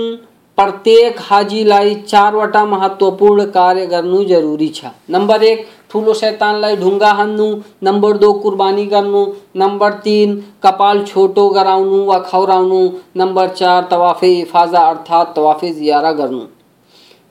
प्रत्येक 0.58 1.20
हाजीलाई 1.20 1.94
चारवटा 2.08 2.64
महत्त्वपूर्ण 2.66 3.44
कार्य 3.50 3.86
गर्नु 3.86 4.22
जरुरी 4.24 4.68
छ। 4.68 4.90
नम्बर 5.10 5.42
एक 5.42 5.66
ठुलो 5.90 6.14
शैतानलाई 6.14 6.76
ढुङ्गा 6.76 7.10
हान्नु 7.12 7.46
नम्बर 7.82 8.16
दो, 8.18 8.32
कुर्बानी 8.42 8.84
गर्नु 8.86 9.24
नम्बर 9.56 9.92
तिन, 10.04 10.36
कपाल 10.62 11.02
छोटो 11.04 11.48
गराउनु 11.50 12.04
वा 12.04 12.18
खौराउनु 12.28 12.82
नम्बर 13.16 13.48
चार, 13.54 13.82
तवाफे 13.90 14.32
इफाजा 14.40 14.86
अर्थात् 14.90 15.34
तवाफे 15.36 15.72
जियारा 15.72 16.12
गर्नु 16.20 16.44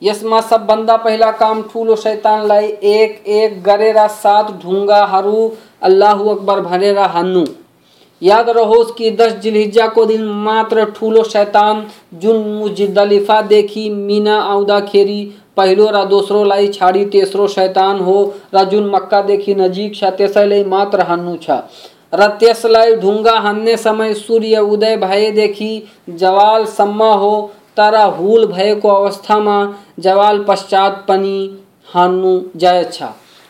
यसमा 0.02 0.40
सबभन्दा 0.40 0.96
पहिला 0.96 1.30
काम 1.38 1.62
ठुलो 1.62 1.96
शैतानलाई 1.96 2.66
एक 2.66 3.26
एक, 3.28 3.62
गरेर 3.62 4.06
सात 4.16 4.50
ढुङ्गाहरू 4.62 5.48
अल्लाह 5.82 6.28
अकबर 6.30 6.60
भनेर 6.62 6.98
हान्नु 7.14 7.44
याद 8.22 8.48
रहोस् 8.50 8.92
कि 8.98 9.10
दस 9.18 9.32
जिलहिज्जाको 9.42 10.04
दिन 10.04 10.22
मात्र 10.44 10.84
ठुलो 10.96 11.22
शैतान 11.24 11.84
जुन 12.14 12.36
मुजिदलिफा 12.36 12.56
मुजिदलिफादेखि 12.60 13.88
मिना 13.90 14.38
आउँदाखेरि 14.44 15.20
पहिलो 15.58 15.90
र 15.90 16.04
दोस्रोलाई 16.06 16.68
छाडी, 16.68 17.04
तेस्रो 17.06 17.46
शैतान 17.48 18.00
हो। 18.00 18.16
र 18.54 18.64
जुन 18.64 18.90
मक्कादेखि 18.90 19.54
नजिक 19.54 19.94
छ 19.94 20.10
त्यसैले 20.16 20.64
मात्र 20.64 21.02
हान्नु 21.02 21.36
छ। 21.36 21.60
र 22.14 22.26
त्यसलाई 22.40 22.94
ढुङ्गा 22.96 23.38
हान्ने 23.40 23.76
समय 23.76 24.14
सूर्य 24.16 24.58
उदय 24.66 24.96
भएदेखि 24.96 25.72
जवालसम्म 26.10 27.02
हो, 27.22 27.32
तर 27.76 27.96
हुल 28.16 28.46
भएको 28.46 28.88
अवस्थामा 28.90 29.56
जवाल 30.00 30.44
पश्चात 30.48 31.04
पनि 31.08 31.38
हान्नु 31.94 32.32
जायज़ 32.56 32.88
छ। 32.92 33.02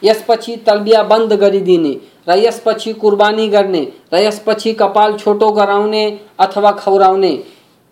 यसपछि 0.02 0.56
तलबिया 0.66 1.02
बंद 1.02 1.32
गरिदिने 1.34 1.94
र 2.28 2.34
यसपछि 2.38 2.92
कुर्बानी 2.94 3.48
गर्ने 3.48 3.80
र 4.14 4.18
यसपछि 4.18 4.72
कपाल 4.72 5.14
छोटो 5.16 5.50
गराउने 5.52 6.04
अथवा 6.40 6.70
खौराउने 6.72 7.32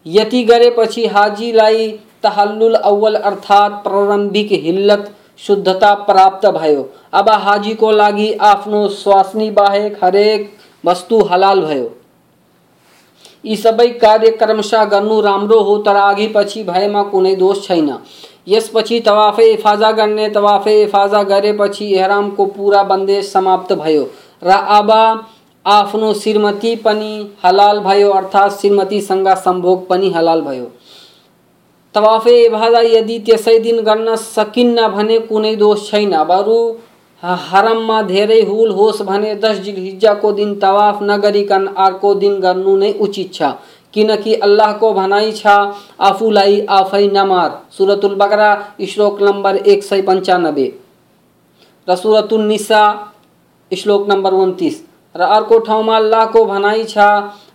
यति 0.07 0.43
गरेपछि 0.45 1.07
हाजीलाई 1.07 1.89
तहल्लुल 2.27 2.75
अव्वल 2.75 3.15
अर्थात 3.17 3.83
प्रारंभिक 3.85 4.53
हिल्लत, 4.63 5.13
शुद्धता 5.39 5.93
प्राप्त 6.05 6.47
भयो। 6.51 6.89
अब 7.13 7.29
हाजीको 7.41 7.91
लागि 7.93 8.33
आफ्नो 8.43 8.87
स्वास्नी 8.91 9.51
बाहेक 9.51 10.05
हरेक 10.05 10.53
वस्तु 10.85 11.21
हलाल 11.25 11.61
भयो। 11.61 11.91
यी 13.45 13.57
सबै 13.57 13.89
कार्य 13.99 14.31
क्रमशः 14.33 14.85
गर्नु 14.85 15.21
राम्रो 15.21 15.61
हो, 15.61 15.77
तर 15.79 15.97
अघि 15.97 16.27
पछि 16.37 16.63
भएमा 16.65 17.03
कुनै 17.03 17.35
दोष 17.37 17.67
छैन। 17.67 17.99
यसपछि 18.49 19.01
तवाफे 19.01 19.45
इफाजा 19.53 19.91
गर्ने, 19.93 20.29
तवाफे 20.29 20.83
इफाजा 20.83 21.23
गरेपछि 21.23 21.93
एहरामको 21.95 22.47
पुरा 22.47 22.83
बन्देज 22.85 23.25
समाप्त 23.25 23.73
भयो 23.75 24.09
र 24.43 24.51
अब 24.51 24.91
आफ्नो 25.67 26.13
श्रीमती 26.15 26.75
पनि 26.77 27.13
हलाल 27.45 27.79
भयो, 27.81 28.11
अर्थात् 28.11 28.53
श्रीमतीसँग 28.53 29.29
सम्भोग 29.37 29.87
पनि 29.89 30.11
हलाल 30.11 30.41
भयो। 30.41 30.71
तवाफे 31.97 32.35
इबादा 32.45 32.81
यदि 32.89 33.19
त्यसै 33.27 33.59
दिन 33.61 33.81
गर्न 33.85 34.17
सकिन्न 34.17 34.89
भने 34.89 35.19
कुनै 35.29 35.55
दोष 35.57 35.91
छैन। 35.91 36.13
बरु 36.25 36.59
हरममा 37.23 38.01
धेरै 38.03 38.41
हुल 38.43 38.71
होस् 38.73 39.01
भने 39.03 39.35
दस 39.43 39.61
जिलहिज्जाको 39.61 40.33
दिन 40.33 40.55
तवाफ 40.61 41.03
नगरिकन 41.03 41.67
अर्को 41.79 42.15
दिन 42.17 42.39
गर्नु 42.41 42.77
नै 42.77 42.93
उचित 43.01 43.33
छ। 43.35 43.53
किनकि 43.95 44.35
अल्लाहको 44.37 44.93
भनाइ 44.93 45.33
छ, 45.33 45.47
आफूलाई 46.01 46.61
आफै 46.71 47.07
नमार 47.09 47.51
सुरतुल 47.73 48.15
बकरा, 48.15 48.51
श्लोक 48.87 49.23
नम्बर 49.23 49.57
एक 49.57 49.83
सय 49.83 50.03
पन्चानब्बे 50.03 50.67
र 51.89 51.97
सुरतुल 51.97 52.43
निसा, 52.47 52.83
श्लोक 53.71 54.09
नम्बर 54.09 54.33
उन्तिस। 54.35 54.83
र 55.15 55.23
अर्को 55.33 55.59
ठाउँमा 55.67 55.97
अल्लाहको 55.97 56.45
भनाइ 56.45 56.85
छ, 56.85 56.97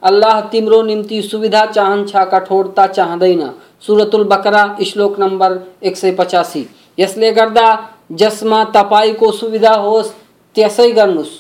अल्लाह 0.03 0.39
तिम्रो 0.51 0.81
निम्ति 0.83 1.21
सुविधा 1.21 1.65
चाहन्छ, 1.67 2.11
कठोरता 2.33 2.87
चाहँदैन। 2.89 3.43
सुरतुल 3.81 4.23
बकरा, 4.23 4.77
श्लोक 4.85 5.19
नंबर 5.19 5.59
एक 5.83 5.97
सय 5.97 6.11
पचासी। 6.11 6.67
यसले 6.99 7.31
गर्दा, 7.31 7.67
जसमा 8.11 8.63
तपाईँको 8.63 9.31
सुविधा 9.31 9.73
होस्, 9.73 10.11
त्यसै 10.55 10.91
गर्नुहोस् 10.91 11.39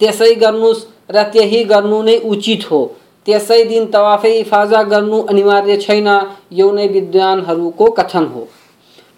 त्यसै 0.00 0.34
गर्नुहोस् 0.34 0.84
र 1.10 1.22
त्यही 1.22 1.64
गर्नु 1.64 2.02
नै 2.02 2.16
उचित 2.24 2.70
हो। 2.70 2.80
त्यसै 3.26 3.64
दिन 3.64 3.86
तवाफे 3.86 4.30
इफाजा 4.38 4.82
गर्नु 4.82 5.22
अनिवार्य 5.22 5.76
छैन, 5.76 6.08
यो 6.52 6.70
नै 6.72 6.86
विद्वानहरूको 6.88 7.90
कथन 7.90 8.24
हो। 8.24 8.48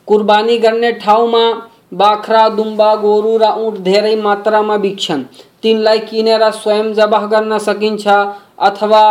कुर्बानी 0.07 0.59
गर्ने 0.59 0.93
ठाउँमा 0.93 1.45
बाख्रा, 1.95 2.49
दुम्बा, 2.49 2.95
गोरु 2.95 3.37
र 3.37 3.45
उँट 3.45 3.79
धेरै 3.79 4.17
मात्रामा 4.17 4.77
बिक्छन्। 4.77 5.23
तिनलाई 5.63 5.99
किनेर 5.99 6.51
स्वयं 6.51 6.93
जबह 6.95 7.27
गर्न 7.27 7.59
सकिन्छ 7.59 8.09
अथवा 8.59 9.05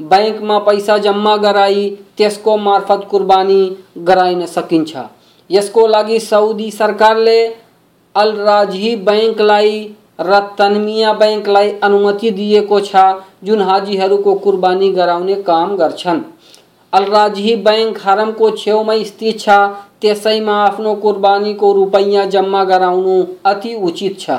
बैंकमा 0.00 0.58
पैसा 0.58 0.98
जम्मा 0.98 1.36
गराई, 1.36 1.88
त्यसको 2.16 2.56
मार्फत 2.56 3.06
कुर्बानी 3.10 3.76
गराइन 3.98 4.46
सकिन्छ। 4.46 4.96
यसको 5.50 5.86
लागि 5.86 6.20
सउदी 6.20 6.70
सरकारले 6.70 7.46
अल 8.14 8.32
राजही 8.32 8.96
बैंकलाई 8.96 9.96
र 10.20 10.38
तन्मिया 10.58 11.12
बैंकलाई 11.12 11.70
अनुमति 11.82 12.30
दिएको 12.30 12.80
छ, 12.80 12.96
जुन 13.44 13.62
हाजीहरूको 13.62 14.34
कुर्बानी 14.34 14.90
गराउने 14.92 15.34
काम 15.42 15.76
गर्छन्। 15.76 16.20
अल 16.92 17.04
राजही 17.04 17.56
बैंक 17.56 17.98
हरमको 18.04 18.50
छेउमै 18.50 19.04
स्थित 19.04 19.40
छ, 19.40 19.48
त्यसैमा 20.00 20.54
आफ्नो 20.64 20.94
कुर्बानीको 20.94 21.72
रुपैयाँ 21.72 22.26
जम्मा 22.26 22.64
गराउनु 22.64 23.26
अति 23.46 23.74
उचित 23.74 24.20
छ। 24.20 24.30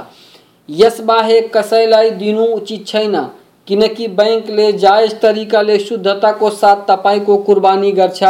यसबाहेक 0.69 1.57
कसैलाई 1.57 2.09
दिनु 2.11 2.45
उचित 2.45 2.87
छैन। 2.87 3.15
किनकि 3.69 4.07
बैंकले 4.17 4.71
जायज़ 4.73 5.13
तरीका 5.13 5.49
तरिकाले 5.49 5.77
शुद्धताको 5.79 6.49
साथ 6.51 6.85
तपाईँको 6.87 7.37
कुर्बानी 7.37 7.91
गर्छ 7.91 8.23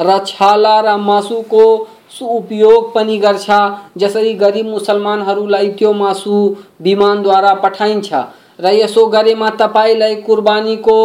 र 0.00 0.18
छाला 0.26 0.78
र 0.80 0.96
मासुको 0.98 1.64
सुउपयोग 2.10 2.92
पनि 2.94 3.16
गर्छ 3.18 3.58
जसरी 3.98 4.32
गरिब 4.34 4.66
मुसलमानहरूलाई 4.66 5.68
त्यो 5.78 5.92
मासु 5.92 6.38
विमानद्वारा 6.82 7.52
पठाइन्छ। 7.54 8.12
र 8.58 8.72
यसो 8.74 9.06
गरेमा 9.06 9.50
तपाईँलाई 9.60 10.14
कुर्बानीको 10.22 10.96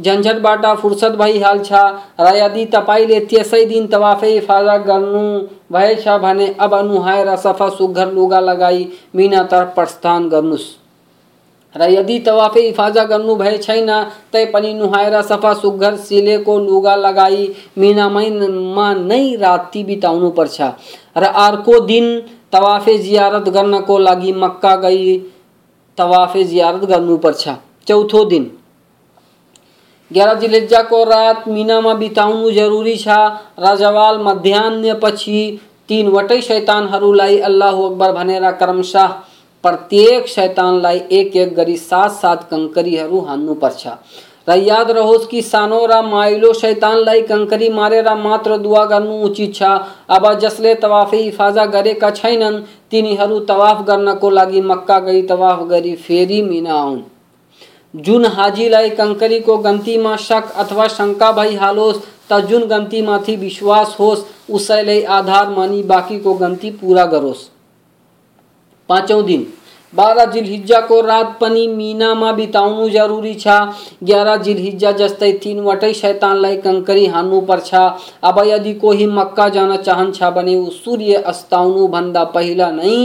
झन्झटबाट 0.00 0.66
फुर्सद 0.76 1.16
भइहाल्छ 1.16 1.72
र 2.20 2.36
यदि 2.36 2.64
तपाईँले 2.74 3.20
त्यसै 3.26 3.64
दिन 3.64 3.86
तवाफे 3.86 4.34
इफादा 4.36 4.76
गर्नु 4.86 5.26
भएछ 5.72 6.08
भने 6.22 6.54
अब 6.60 6.74
नुहाएर 6.86 7.34
सफ़ा 7.36 7.68
सुग्घर 7.76 8.12
लुगा 8.12 8.40
लगाई 8.42 8.88
मिनातर्फ 9.14 9.74
प्रस्थान 9.74 10.28
गर्नुहोस् 10.28 10.83
यदि 11.82 12.18
तवाफे 12.18 12.60
इफाजा 12.60 13.04
गर्नु 13.04 13.34
भए 13.36 13.56
छैन 13.58 13.90
तैपनि 14.32 14.72
नुहाएर 14.74 15.20
सफ़ा 15.22 15.52
सुग्घर 15.54 15.96
सिलेको 15.96 16.58
लुगा 16.58 16.94
लगाई 16.96 17.48
मिनामैमा 17.78 18.92
नै 18.94 19.34
राति 19.36 19.84
बिताउनु 19.84 20.30
पर्छ। 20.30 20.60
र 21.16 21.24
अर्को 21.24 21.80
दिन 21.80 22.06
तवाफे 22.52 22.98
जियारत 22.98 23.48
गर्नको 23.48 23.98
लागि 23.98 24.32
मक्का 24.32 24.74
गई, 24.76 25.18
तवाफे 25.98 26.44
जियारत 26.44 26.84
गर्नुपर्छ 26.84 27.48
चौथो 27.88 28.24
दिन। 28.24 28.50
ग्यारह 30.10 30.34
जिलेजाको 30.34 31.04
रात 31.04 31.48
मिनामा 31.48 31.94
बिताउनु 31.94 32.50
जरुरी 32.50 32.96
छ। 32.96 33.08
र 33.58 33.76
जवाल 33.76 34.18
मध्याह्नपछि 34.22 35.60
तिनवटै 35.88 36.40
शैतानहरूलाई 36.40 37.38
अल्लाह 37.40 37.76
अकबर, 37.82 38.12
भनेर 38.12 38.50
क्रमशः 38.52 39.08
प्रत्येक 39.64 40.28
शैतानलाई 40.28 41.00
एक 41.12 41.36
एक 41.36 41.54
गरी 41.54 41.76
सात 41.76 42.10
सात 42.10 42.48
कङ्करीहरू 42.50 43.20
हान्नुपर्छ 43.20 43.86
र 44.48 44.52
याद 44.52 44.90
रहोस् 44.90 45.26
कि 45.26 45.42
सानो 45.42 45.86
र 45.86 46.02
माइलो 46.02 46.52
शैतानलाई 46.52 47.20
कङ्करी 47.20 47.68
मारेर 47.68 48.14
मात्र 48.14 48.56
दुवा 48.56 48.84
गर्नु 48.84 49.22
उचित 49.22 49.54
छ। 49.54 49.62
अब 50.08 50.38
जसले 50.38 50.74
तवाफे 50.74 51.18
इफाजा 51.18 51.64
गरेका 51.66 52.10
छैनन्, 52.10 52.60
तिनीहरू 52.90 53.40
तवाफ 53.40 53.82
गर्नको 53.86 54.30
लागि 54.30 54.60
मक्का 54.60 54.98
गई 54.98 55.22
तवाफ 55.22 55.62
गरी 55.62 55.94
फेरि 55.94 56.42
मिना 56.42 56.74
आउन्। 56.74 57.00
जुन 57.96 58.26
हाजीलाई 58.26 58.90
कङ्करीको 58.90 59.58
गन्तीमा 59.58 60.16
शक 60.16 60.52
अथवा 60.56 60.88
शंका 60.88 60.96
शङ्का 60.96 61.32
भइहालोस्, 61.32 62.02
त 62.32 62.40
जुन 62.40 62.64
गन्तीमाथि 62.64 63.36
विश्वास 63.36 63.96
होस्, 64.00 64.24
उसैलाई 64.50 65.02
आधार 65.02 65.48
मानी 65.48 65.82
बाँकीको 65.82 66.34
गन्ती 66.34 66.70
पुरा 66.70 67.04
गरोस्। 67.06 67.53
पाँचौँ 68.88 69.22
दिन। 69.24 69.46
बाह्र 69.92 70.24
जिलहिज्जाको 70.32 71.00
रात 71.00 71.36
पनि 71.40 71.66
मिनामा 71.68 72.30
बिताउनु 72.32 72.88
जरुरी 72.90 73.34
छ। 73.34 73.46
ग्यारह 74.04 74.36
जिलहिज्जा 74.36 74.90
जस्तै 74.92 75.30
तिनवटै 75.42 75.92
शैतानलाई 75.94 76.56
कङ्करी 76.64 77.06
हान्नुपर्छ 77.06 77.74
अब 78.24 78.42
यदि 78.46 78.72
कोही 78.74 79.06
मक्का 79.08 79.48
जान 79.48 79.76
चाहन्छ 79.78 80.22
भने 80.34 80.56
ऊ 80.56 80.70
सूर्य 80.72 81.22
अस्ताउनुभन्दा 81.26 82.24
पहिला 82.34 82.70
नै 82.72 82.96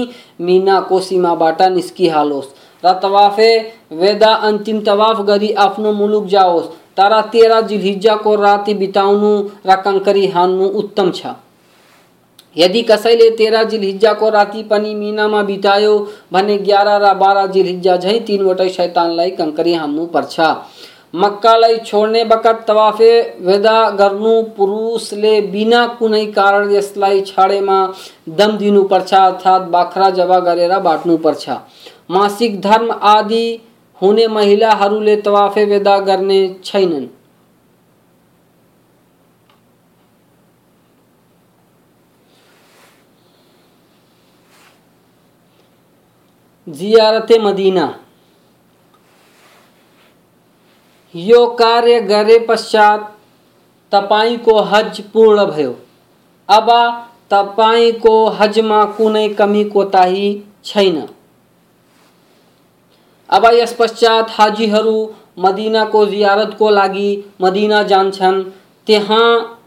मिनाको 0.41 0.99
सीमाबाट 0.99 1.61
निस्किहालोस् 1.71 2.55
र 2.83 2.93
तवाफे 3.01 3.51
वेदा 3.93 4.33
अन्तिम 4.49 4.79
तवाफ 4.81 5.21
गरी 5.27 5.51
आफ्नो 5.59 5.91
मुलुक 5.93 6.25
जाओस्। 6.27 6.71
तारा 6.97 7.21
तेरा 7.33 7.59
जिल्हिज्जा 7.63 8.15
को 8.15 8.35
राति 8.35 8.73
बिताउनु 8.73 9.31
र 9.67 9.75
कंकरी 9.83 10.25
हान्नु 10.27 10.65
उत्तम 10.81 11.11
छ। 11.11 11.35
यदि 12.59 12.81
कसैले 12.83 13.29
तेह्र 13.37 13.63
जिल्हिज्जाको 13.69 14.29
राति 14.29 14.63
पनि 14.63 14.93
मिनामा 14.95 15.41
बितायो, 15.43 15.95
भने 16.33 16.57
ग्यारह 16.59 16.97
र 16.97 17.13
बाह्र 17.15 17.45
जिल्हिज्जा 17.51 17.95
झै 17.97 18.19
तिनवटै 18.27 18.69
शैतानलाई 18.69 19.31
कङ्करी 19.39 19.73
हान्नु 19.73 20.05
पर्छ। 20.15 20.39
मक्कालाई 21.15 21.77
छोड्ने 21.85 22.23
बखत 22.25 22.63
तवाफे 22.67 23.11
वेदा 23.41 23.77
गर्नु 23.99 24.33
पुरुषले 24.57 25.31
बिना 25.53 25.85
कुनै 25.99 26.25
कारण 26.33 26.71
यसलाई 26.71 27.21
छाडेमा 27.27 27.77
दम 28.39 28.57
दिनुपर्छ 28.57 29.13
अर्थात् 29.13 29.69
बाख्रा 29.71 30.09
जबा 30.19 30.39
गरेर 30.47 30.77
बाट्नुपर्छ 30.79 31.49
मासिक 32.11 32.59
धर्म 32.61 32.91
आदि 33.11 33.45
हुने 34.01 34.27
महिलाहरूले 34.29 35.15
तवाफे 35.23 35.65
वेदा 35.65 35.97
गर्ने 36.09 36.41
छैनन्। 36.63 37.07
जियारत 46.69 47.27
मदीना। 47.31 47.99
यो 51.15 51.47
कार्य 51.47 52.01
गरे 52.01 52.39
पश्चात 52.39 53.17
तपाईँको 53.91 54.59
हज 54.59 55.01
पूर्ण 55.01 55.45
भयो। 55.45 55.75
अब, 56.49 56.71
तपाई 57.31 57.91
को 57.91 58.27
हज 58.27 58.59
में 58.59 58.87
कुनै 58.87 59.29
कमी 59.29 59.63
कोताही 59.63 60.43
छैन। 60.65 61.07
अब, 63.29 63.45
यस 63.45 63.75
पश्चात 63.79 64.27
हाजीहरू 64.29 65.13
मदिनाको 65.39 66.05
जियारतको 66.05 66.69
लागि 66.69 67.33
मदिना 67.41 67.83
जान्छन्। 67.83 68.43
त्यहाँ 68.87 69.59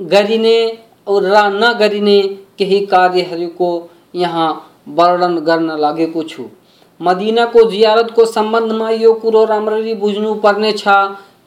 गरिने 0.00 0.84
र 1.08 1.34
नगरिने 1.36 2.22
केही 2.58 2.86
कार्यहरूको 2.86 3.90
यहाँ 4.14 4.67
वर्णन 4.88 5.38
गर्न 5.38 5.78
लागेको 5.80 6.22
छु। 6.22 6.44
मदिनाको 7.00 7.64
जियारतको 7.70 8.24
सम्बन्धमा 8.26 8.90
यो 8.90 9.12
कुरो 9.14 9.44
राम्ररी 9.44 9.94
बुझ्नुपर्ने 9.94 10.72
छ 10.72 10.94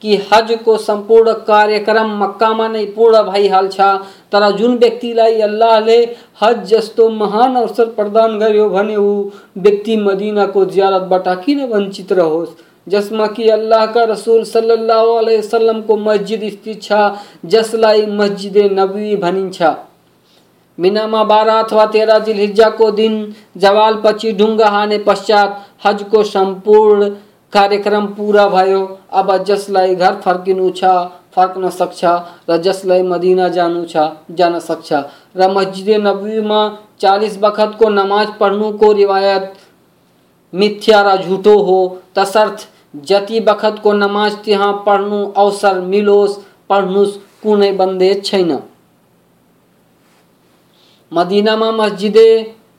कि 0.02 0.16
हजको 0.32 0.78
सम्पूर्ण 0.78 1.34
कार्यक्रम 1.48 2.16
मक्कामा 2.20 2.68
नै 2.68 2.86
पूर्ण 2.86 3.22
भइहाल्छ 3.24 3.82
तर 4.32 4.50
जुन 4.52 4.78
व्यक्तिलाई 4.78 5.42
अल्लाहले 5.42 5.98
हज 6.44 6.64
जस्तो 6.70 7.10
महान 7.10 7.56
अवसर 7.56 7.86
प्रदान 7.90 8.40
गर्यो 8.40 8.70
भने 8.70 8.96
ऊ 8.96 9.14
व्यक्ति 9.58 9.98
मदिनाको 9.98 10.66
जियारतबाट 10.66 11.28
किन 11.46 11.64
वञ्चित 11.66 12.12
रहोस्? 12.14 12.50
जसमा 12.88 13.28
कि 13.28 13.50
अल्लाहका 13.50 14.04
रसुल 14.04 14.44
अलैहि 14.56 15.38
वसल्लमको 15.38 15.98
मस्जिद 15.98 16.50
स्थित 16.50 16.82
छ, 16.84 16.92
जसलाई 17.46 18.06
मस्जिद 18.06 18.58
नबी 18.80 19.16
भनिन्छ। 19.16 19.62
मिनामा 20.80 21.24
बाह्र 21.24 21.50
अथवा 21.50 21.86
तेह्र 21.86 22.70
को 22.70 22.92
दिन, 22.92 23.36
जवाल 23.58 24.02
पछि 24.06 24.32
ढुङ्गा 24.34 24.68
हाने 24.68 24.98
पश्चात 24.98 25.66
हज 25.86 26.04
को 26.04 26.24
संपूर्ण 26.24 27.10
कार्यक्रम 27.54 28.06
पूरा 28.08 28.48
भयो। 28.48 29.00
अब 29.12 29.38
जसलाई 29.44 29.96
घर 29.96 30.16
फर्किनु 30.16 30.70
छ 30.70 30.84
फर्कन 31.36 31.70
सक्छ। 31.70 32.06
र 32.50 32.58
जसलाई 32.58 33.04
मदिना 33.04 33.48
जानु 33.48 33.86
छ, 33.86 33.98
जान 34.32 34.60
सक्छ। 34.60 34.94
र 35.38 35.48
मस्जिद 35.52 35.90
नबीमा 36.08 36.60
चालिस 37.00 37.38
बखतको 37.38 37.90
नमाज़ 37.90 38.30
पढ्नुको 38.40 38.92
रिवायत, 38.92 39.54
मिथ्या 40.54 41.02
र 41.02 41.16
झुटो 41.24 41.58
हो। 41.60 41.78
तसर्थ, 42.16 42.68
जति 42.96 43.40
बखतको 43.40 43.94
नमाज़ 43.94 44.36
त्यहाँ 44.36 44.74
पढ्नु 44.86 45.26
अवसर 45.38 45.80
मिलोस् 45.82 46.40
पढ्नुहोस् 46.70 47.18
कुनै 47.44 47.72
बन्देज 47.72 48.26
छैन। 48.26 48.60
मदीनामा 51.12 51.72
मस्जिदे 51.74 52.30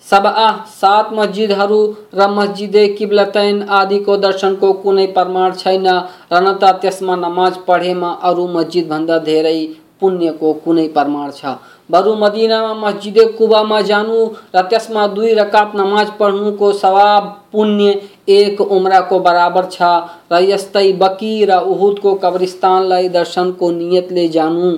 सबआ, 0.06 0.46
सात 0.74 1.12
मस्जिदहरू 1.14 1.80
र 2.14 2.28
मस्जिदे 2.30 2.86
किब्लतैन 2.98 3.62
आदिको 3.78 4.16
दर्शनको 4.22 4.72
कुनै 4.84 5.06
प्रमाण 5.16 5.52
छैन। 5.58 5.86
र 5.86 6.40
न 6.40 6.52
त 6.54 6.70
त्यसमा 6.82 7.16
नमाज़ 7.16 7.58
पढेमा 7.66 8.10
अरू 8.30 8.46
मस्जिदभन्दा 8.54 9.18
धेरै 9.28 9.58
पुण्यको 10.00 10.52
कुनै 10.64 10.86
प्रमाण 10.96 11.28
छ। 11.30 11.52
बरु 11.90 12.14
मदिनामा 12.22 12.72
मस्जिदे 12.80 13.24
कुबामा 13.38 13.80
जानु 13.90 14.18
र 14.54 14.62
त्यसमा 14.70 15.06
दुई 15.14 15.34
रकात 15.34 15.76
नमाज़ 15.76 16.10
पढ्नुको 16.18 16.72
सवाब 16.80 17.28
पुण्य 17.52 17.94
एक 18.38 18.60
उम्राको 18.60 19.18
बराबर 19.28 19.70
छ 19.76 19.92
र 20.32 20.42
यस्तै 20.48 20.88
बकी 21.04 21.34
र 21.44 21.60
उहुदको 21.72 22.14
कब्रिस्तानलाई 22.24 23.08
दर्शनको 23.20 23.70
नियतले 23.78 24.28
जानु 24.36 24.74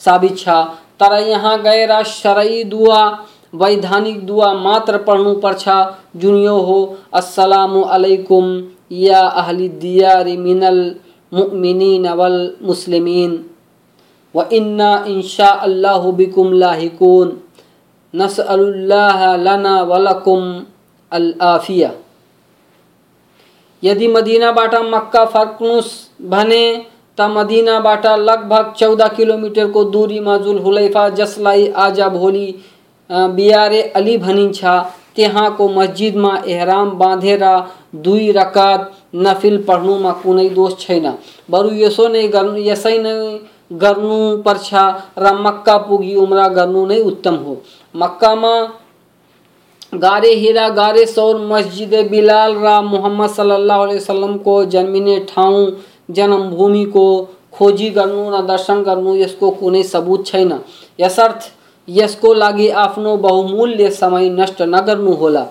साबित 0.00 0.38
छ। 0.38 0.48
तर 1.00 1.18
यहाँ 1.20 1.56
गएर 1.62 2.02
शरई 2.04 2.62
दुआ, 2.64 3.00
वैधानिक 3.54 4.24
दुआ 4.26 4.52
मात्र 4.54 4.98
पढ्नु 4.98 5.34
पर्छ। 5.36 5.68
जुन 6.16 6.36
यो 6.36 6.56
हो, 6.58 6.96
अस्सलामु 7.12 7.80
अलैकुम, 7.82 8.46
या 8.92 9.20
अहली 9.20 9.68
दियार 9.80 10.26
मिनल 10.38 10.80
मुमिनीन 11.32 12.08
वल 12.12 12.38
मुस्लिमीन। 12.62 13.44
व 14.34 14.48
इन्ना 14.52 14.92
इंशा 15.08 15.48
अल्लाह 15.48 16.10
बिकुम 16.12 16.52
लाहिकून। 16.54 17.40
नसअलुल्लाह 18.14 19.34
लना 19.36 19.80
वलकुम 19.82 20.42
अल 21.12 21.32
आफिया 21.42 21.90
यदि 23.82 24.08
मदीनाबाट 24.08 24.74
मक्का 24.84 25.24
फर्कनुस् 25.26 25.90
भने 26.22 26.64
त 27.18 27.28
मदिनाबाट 27.30 28.06
लगभग 28.20 28.72
चौध 28.78 29.02
किलोमिटरको 29.16 29.84
दूरीमा 29.90 30.36
जुलहुलैफा 30.38 31.08
जसलाई 31.20 31.66
आज 31.78 32.00
भोलि 32.12 32.46
बियारे 33.10 33.82
अली 33.96 34.16
भनिन्छ 34.18 34.64
त्यहाँको 35.16 35.68
मस्जिदमा 35.70 36.32
एहराम 36.46 36.90
बाँधेर 36.98 37.44
दुई 38.04 38.30
रकात 38.32 38.90
नफिल 39.16 39.56
पढ्नुमा 39.68 40.12
कुनै 40.22 40.48
दोष 40.50 40.72
छैन। 40.78 41.06
बरु 41.50 41.70
यसो 41.76 42.08
नै 42.08 42.26
गर्नु, 42.28 42.56
यसै 42.60 42.96
नै 42.98 43.12
र 45.18 45.32
मक्का 45.40 45.76
पुगी 45.86 46.14
उम्रा 46.16 46.48
गर्नु 46.56 46.86
नै 46.86 46.98
उत्तम 47.02 47.36
हो। 47.44 47.56
मक्कामा 47.94 48.54
गारे 49.96 50.32
हिरा, 50.34 50.68
गारे 50.70 51.06
सौर 51.06 51.36
मस्जिद 51.48 51.94
बिलाल 52.10 52.54
र 52.56 52.80
मोहम्मद 52.84 53.30
सल्लाह 53.30 53.82
अलैहि 53.82 53.98
वसल्लमको 53.98 54.54
जन्मिने 54.74 55.18
ठाउँ 55.28 55.66
जन्मभूमिको 56.08 57.06
खोजी 57.52 57.90
गर्नु 57.90 58.30
र 58.30 58.40
दर्शन 58.46 58.82
गर्नु 58.82 59.16
यसको 59.16 59.50
कुनै 59.50 59.82
सबुत 59.84 60.26
छैन। 60.26 60.52
यसर्थ, 61.00 61.40
यसको 61.88 62.32
लागि 62.34 62.68
आफ्नो 62.80 63.16
बहुमूल्य 63.18 63.90
समय 63.92 64.28
नष्ट 64.30 64.62
नगर्नुहोला 64.64 65.46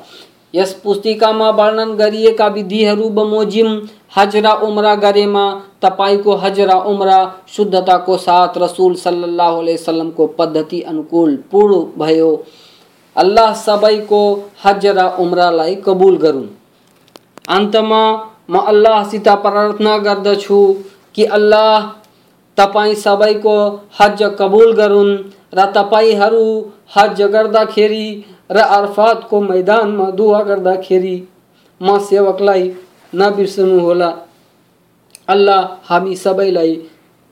यस 0.53 0.73
पुस्तिकामा 0.83 1.49
वर्णन 1.49 1.95
गरिएका 1.95 2.47
विधिहरू 2.47 3.09
बमोजिम 3.09 3.69
हज 4.17 4.35
उम्रा 4.63 4.93
गरेमा 4.95 5.45
तपाईँको 5.81 6.35
हज 6.35 6.59
र 6.61 6.73
उम्रा 6.87 7.19
शुद्धताको 7.55 8.17
साथ 8.17 8.57
रसुल 8.57 8.95
सल्लल्लाहु 8.95 9.59
अलैहि 9.59 9.77
वसल्लमको 9.77 10.27
पद्धति 10.37 10.81
अनुकूल 10.81 11.35
पूर्ण 11.51 11.79
भयो। 11.97 12.29
अल्लाह 13.15 13.53
सबैको 13.53 14.21
हज 14.65 14.85
र 14.87 15.07
उम्रालाई 15.19 15.75
कबुल 15.85 16.17
गरून्। 16.17 16.47
अन्तमा 17.49 18.03
म 18.49 18.59
अल्लाहसित 18.67 19.27
प्रार्थना 19.43 19.97
गर्दछु 19.99 20.61
कि 21.15 21.25
अल्लाह 21.37 21.87
तपाईँ 22.57 22.95
सबैको 22.95 23.55
हज 23.99 24.23
कबुल 24.39 24.73
गरून् 24.75 25.17
र 25.55 25.65
तपाईँहरू 25.75 26.45
हज 26.95 27.21
गर्दाखेरि 27.33 28.05
र 28.51 28.65
अर्फातको 28.71 29.41
मैदानमा 29.41 30.09
दुवा 30.13 30.41
गर्दाखेरि 30.43 31.15
म 31.81 31.97
सेवकलाई 32.01 32.69
नबिर्सनुहोला 33.13 34.09
अल्लाह 35.27 35.61
हामी 35.87 36.15
सबैलाई 36.17 36.73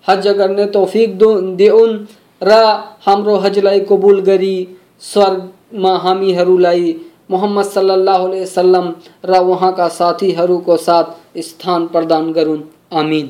हज 0.06 0.28
गर्ने 0.38 0.66
तौफिक 0.74 1.18
दो 1.18 1.30
देऊन् 1.58 1.98
र 2.42 2.60
हाम्रो 3.06 3.38
हजलाई 3.40 3.80
कबुल 3.90 4.22
गरी 4.22 4.56
स्वर्गमा 5.04 5.96
हामीहरूलाई 5.98 6.94
मोहम्मद 7.32 7.66
सल्लल्लाहु 7.76 8.28
अलैहि 8.28 8.44
वसल्लम 8.44 8.88
र 9.26 9.40
उहाँका 9.52 9.88
साथीहरूको 10.00 10.78
साथ 10.88 11.40
स्थान 11.48 11.88
प्रदान 11.94 12.32
गरून् 12.34 12.64
आमिन। 13.02 13.30